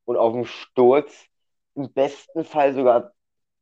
und 0.04 0.16
auf 0.16 0.32
dem 0.32 0.44
Sturz 0.44 1.26
im 1.74 1.92
besten 1.92 2.44
Fall 2.44 2.74
sogar 2.74 3.12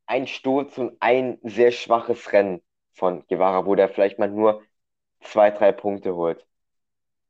ein 0.06 0.26
Sturz 0.26 0.78
und 0.78 0.96
ein 1.00 1.38
sehr 1.42 1.70
schwaches 1.70 2.32
Rennen 2.32 2.62
von 2.98 3.26
Guevara, 3.28 3.66
wo 3.66 3.74
der 3.74 3.88
vielleicht 3.88 4.18
mal 4.18 4.28
nur 4.30 4.62
zwei, 5.20 5.50
drei 5.50 5.72
Punkte 5.72 6.14
holt. 6.14 6.46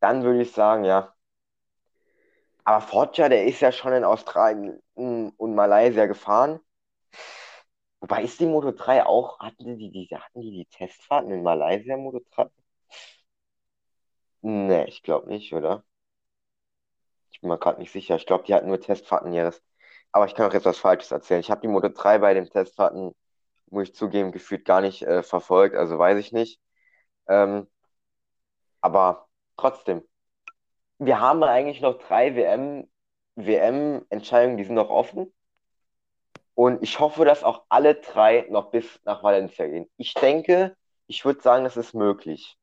Dann 0.00 0.22
würde 0.24 0.42
ich 0.42 0.52
sagen, 0.52 0.84
ja. 0.84 1.14
Aber 2.64 2.80
Foggia, 2.80 3.28
der 3.28 3.46
ist 3.46 3.60
ja 3.60 3.72
schon 3.72 3.92
in 3.94 4.04
Australien 4.04 4.80
und 4.94 5.54
Malaysia 5.54 6.06
gefahren. 6.06 6.60
Wobei 8.00 8.22
ist 8.24 8.40
die 8.40 8.46
Moto 8.46 8.72
3 8.72 9.04
auch, 9.06 9.38
hatten 9.40 9.76
die, 9.78 9.90
die, 9.90 10.08
hatten 10.14 10.40
die 10.40 10.50
die 10.50 10.66
Testfahrten 10.66 11.32
in 11.32 11.42
Malaysia 11.42 11.96
Moto 11.96 12.20
3? 12.34 12.48
Nee, 14.42 14.84
ich 14.86 15.02
glaube 15.04 15.28
nicht, 15.28 15.52
oder? 15.52 15.84
Ich 17.30 17.40
bin 17.40 17.48
mir 17.50 17.58
gerade 17.58 17.78
nicht 17.80 17.92
sicher. 17.92 18.16
Ich 18.16 18.26
glaube, 18.26 18.44
die 18.44 18.54
hatten 18.54 18.68
nur 18.68 18.80
Testfahrten 18.80 19.32
ihres. 19.32 19.62
Aber 20.12 20.26
ich 20.26 20.34
kann 20.34 20.48
auch 20.48 20.54
jetzt 20.54 20.64
was 20.66 20.78
Falsches 20.78 21.10
erzählen. 21.10 21.40
Ich 21.40 21.50
habe 21.50 21.60
die 21.60 21.68
Moto 21.68 21.88
3 21.88 22.18
bei 22.18 22.34
den 22.34 22.46
Testfahrten, 22.48 23.14
muss 23.70 23.88
ich 23.88 23.94
zugeben, 23.94 24.32
gefühlt 24.32 24.64
gar 24.64 24.80
nicht 24.80 25.02
äh, 25.02 25.22
verfolgt, 25.22 25.76
also 25.76 25.98
weiß 25.98 26.18
ich 26.18 26.32
nicht. 26.32 26.60
Ähm, 27.28 27.68
aber 28.80 29.28
trotzdem, 29.56 30.02
wir 30.98 31.20
haben 31.20 31.42
eigentlich 31.42 31.80
noch 31.80 31.98
drei 31.98 32.34
WM, 32.34 32.88
WM-Entscheidungen, 33.36 34.56
die 34.56 34.64
sind 34.64 34.74
noch 34.74 34.90
offen. 34.90 35.32
Und 36.54 36.82
ich 36.82 36.98
hoffe, 36.98 37.24
dass 37.24 37.44
auch 37.44 37.64
alle 37.68 37.94
drei 37.96 38.46
noch 38.50 38.70
bis 38.70 39.00
nach 39.04 39.22
Valencia 39.22 39.66
gehen. 39.68 39.88
Ich 39.96 40.14
denke, 40.14 40.76
ich 41.06 41.24
würde 41.24 41.40
sagen, 41.40 41.64
das 41.64 41.76
ist 41.76 41.94
möglich. 41.94 42.58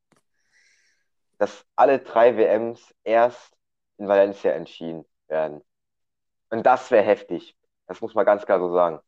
Dass 1.37 1.65
alle 1.75 1.99
drei 1.99 2.35
WMs 2.37 2.93
erst 3.03 3.55
in 3.97 4.07
Valencia 4.07 4.51
entschieden 4.51 5.05
werden. 5.27 5.61
Und 6.49 6.65
das 6.65 6.91
wäre 6.91 7.05
heftig. 7.05 7.55
Das 7.87 8.01
muss 8.01 8.15
man 8.15 8.25
ganz 8.25 8.45
klar 8.45 8.59
so 8.59 8.71
sagen. 8.73 8.99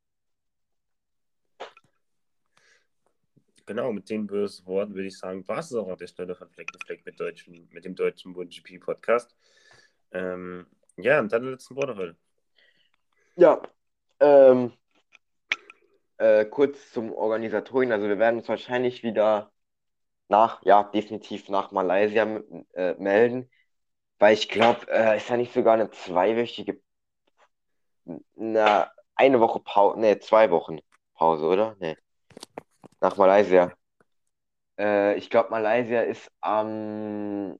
Genau, 3.67 3.91
mit 3.91 4.09
den 4.09 4.25
bösen 4.27 4.65
Worten 4.65 4.95
würde 4.95 5.09
ich 5.09 5.19
sagen, 5.19 5.45
war 5.45 5.59
es 5.59 5.73
auch 5.75 5.89
an 5.89 5.97
der 5.97 6.07
Stelle 6.07 6.35
von 6.35 6.49
Fleck 6.49 6.71
to 6.71 6.79
Fleck 6.85 7.05
mit, 7.05 7.19
deutschen, 7.19 7.67
mit 7.73 7.83
dem 7.83 7.95
deutschen 7.95 8.31
MotoGP 8.31 8.79
Podcast. 8.79 9.35
Ähm, 10.13 10.65
ja, 10.95 11.19
und 11.19 11.33
dann 11.33 11.51
letzten 11.51 11.75
Worte 11.75 11.97
heute. 11.97 12.15
Ja, 13.35 13.61
ähm, 14.21 14.71
äh, 16.17 16.45
kurz 16.45 16.93
zum 16.93 17.11
Organisatoren. 17.11 17.91
Also 17.91 18.07
wir 18.07 18.17
werden 18.17 18.39
uns 18.39 18.47
wahrscheinlich 18.47 19.03
wieder 19.03 19.51
nach, 20.29 20.63
ja, 20.63 20.83
definitiv 20.83 21.49
nach 21.49 21.71
Malaysia 21.71 22.41
äh, 22.73 22.93
melden, 22.95 23.49
weil 24.17 24.33
ich 24.33 24.47
glaube, 24.47 24.87
äh, 24.89 25.17
ist 25.17 25.29
ja 25.29 25.35
nicht 25.35 25.53
sogar 25.53 25.73
eine 25.73 25.91
zweiwöchige, 25.91 26.81
na, 28.35 28.89
eine 29.15 29.41
Woche 29.41 29.59
Pause, 29.59 29.99
ne, 29.99 30.19
zwei 30.19 30.51
Wochen 30.51 30.79
Pause, 31.15 31.45
oder? 31.45 31.75
Ne, 31.79 31.97
nach 33.01 33.17
Malaysia. 33.17 33.73
Äh, 34.79 35.15
ich 35.17 35.29
glaube, 35.29 35.49
Malaysia 35.49 36.01
ist 36.01 36.31
am, 36.41 37.57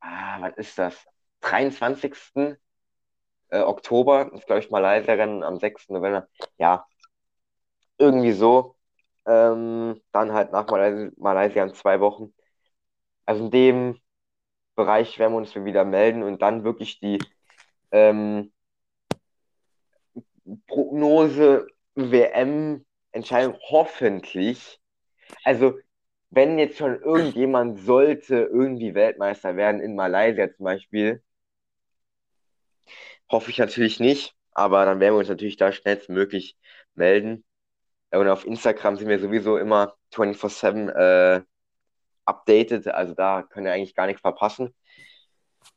ah, 0.00 0.40
was 0.40 0.56
ist 0.56 0.78
das? 0.78 1.06
23. 1.40 2.14
Äh, 3.50 3.60
Oktober 3.60 4.32
ist, 4.34 4.46
glaube 4.46 4.60
ich, 4.60 4.70
Malaysia-Rennen 4.70 5.42
am 5.42 5.58
6. 5.58 5.90
November. 5.90 6.28
Ja, 6.58 6.86
irgendwie 7.98 8.32
so. 8.32 8.76
Ähm, 9.26 10.00
dann 10.12 10.32
halt 10.32 10.52
nach 10.52 10.66
Malaysia, 10.68 11.10
Malaysia 11.16 11.64
in 11.64 11.74
zwei 11.74 12.00
Wochen. 12.00 12.34
Also 13.26 13.44
in 13.44 13.50
dem 13.50 14.00
Bereich 14.76 15.18
werden 15.18 15.32
wir 15.32 15.38
uns 15.38 15.54
wieder 15.54 15.84
melden 15.84 16.22
und 16.22 16.42
dann 16.42 16.64
wirklich 16.64 17.00
die 17.00 17.18
ähm, 17.92 18.52
Prognose 20.66 21.66
WM-Entscheidung 23.14 23.58
hoffentlich. 23.70 24.80
Also 25.44 25.78
wenn 26.30 26.58
jetzt 26.58 26.78
schon 26.78 27.00
irgendjemand 27.00 27.80
sollte 27.80 28.36
irgendwie 28.36 28.94
Weltmeister 28.94 29.56
werden 29.56 29.80
in 29.80 29.94
Malaysia 29.94 30.52
zum 30.52 30.64
Beispiel, 30.64 31.22
hoffe 33.30 33.50
ich 33.50 33.58
natürlich 33.58 34.00
nicht, 34.00 34.34
aber 34.52 34.84
dann 34.84 35.00
werden 35.00 35.14
wir 35.14 35.20
uns 35.20 35.28
natürlich 35.28 35.56
da 35.56 35.72
schnellstmöglich 35.72 36.56
melden. 36.94 37.44
Und 38.10 38.28
auf 38.28 38.44
Instagram 38.44 38.96
sind 38.96 39.08
wir 39.08 39.18
sowieso 39.18 39.58
immer 39.58 39.94
24-7 40.12 40.90
äh, 40.90 41.42
updated, 42.26 42.88
also 42.88 43.14
da 43.14 43.42
könnt 43.42 43.66
ihr 43.66 43.72
eigentlich 43.72 43.94
gar 43.94 44.06
nichts 44.06 44.22
verpassen. 44.22 44.74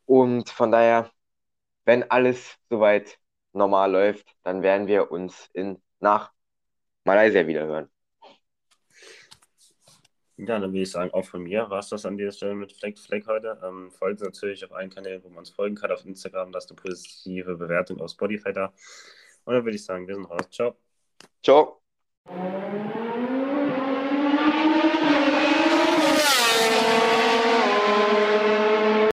Und 0.06 0.50
von 0.50 0.72
daher, 0.72 1.12
wenn 1.86 2.10
alles 2.10 2.58
soweit 2.70 3.18
normal 3.54 3.92
läuft, 3.92 4.28
dann 4.44 4.62
werden 4.62 4.88
wir 4.88 5.12
uns 5.12 5.50
in, 5.54 5.82
nach 6.00 6.32
Malaysia 7.08 7.48
wieder 7.48 7.66
hören. 7.66 7.90
Ja, 10.36 10.60
dann 10.60 10.72
würde 10.72 10.82
ich 10.82 10.92
sagen, 10.92 11.10
auch 11.14 11.26
von 11.26 11.42
mir 11.42 11.68
war 11.70 11.80
es 11.80 11.90
das 11.90 12.06
an 12.06 12.16
dieser 12.16 12.32
Stelle 12.32 12.54
mit 12.54 12.72
Fleck 12.72 12.96
to 12.96 13.02
Fleck 13.02 13.26
heute. 13.26 13.60
Ähm, 13.64 13.90
folgt 13.92 14.22
natürlich 14.22 14.64
auf 14.64 14.72
allen 14.72 14.92
Kanälen, 14.92 15.24
wo 15.24 15.30
man 15.30 15.40
uns 15.40 15.50
folgen 15.50 15.76
kann, 15.76 15.92
auf 15.92 16.06
Instagram, 16.06 16.52
lasst 16.52 16.70
eine 16.70 16.80
positive 16.80 17.56
Bewertung 17.56 18.00
auf 18.02 18.12
Spotify 18.12 18.54
da. 18.54 18.74
Und 19.46 19.56
dann 19.56 19.64
würde 19.64 19.78
ich 19.78 19.86
sagen, 19.86 20.08
wir 20.08 20.14
sind 20.14 20.26
raus. 20.26 20.48
Ciao. 20.52 20.78
Ciao. 21.42 21.82